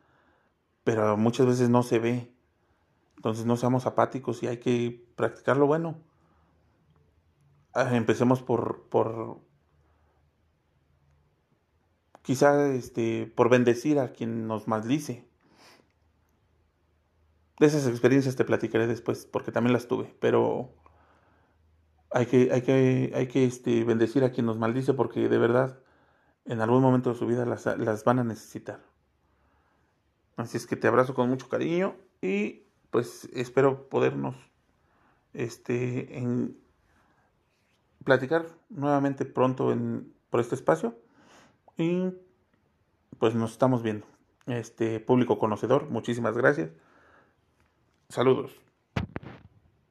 [0.84, 2.32] pero muchas veces no se ve.
[3.18, 5.96] Entonces no seamos apáticos y hay que practicar lo bueno.
[7.80, 9.40] Ah, empecemos por, por
[12.24, 15.30] quizá este, por bendecir a quien nos maldice.
[17.60, 20.74] De esas experiencias te platicaré después, porque también las tuve, pero
[22.10, 25.80] hay que, hay que, hay que este, bendecir a quien nos maldice, porque de verdad
[26.46, 28.82] en algún momento de su vida las, las van a necesitar.
[30.36, 34.36] Así es que te abrazo con mucho cariño y pues espero podernos
[35.34, 36.58] este, en,
[38.08, 40.98] platicar nuevamente pronto en, por este espacio
[41.78, 42.14] y
[43.20, 44.08] pues nos estamos viendo.
[44.46, 46.72] Este público conocedor, muchísimas gracias.
[48.08, 48.67] Saludos.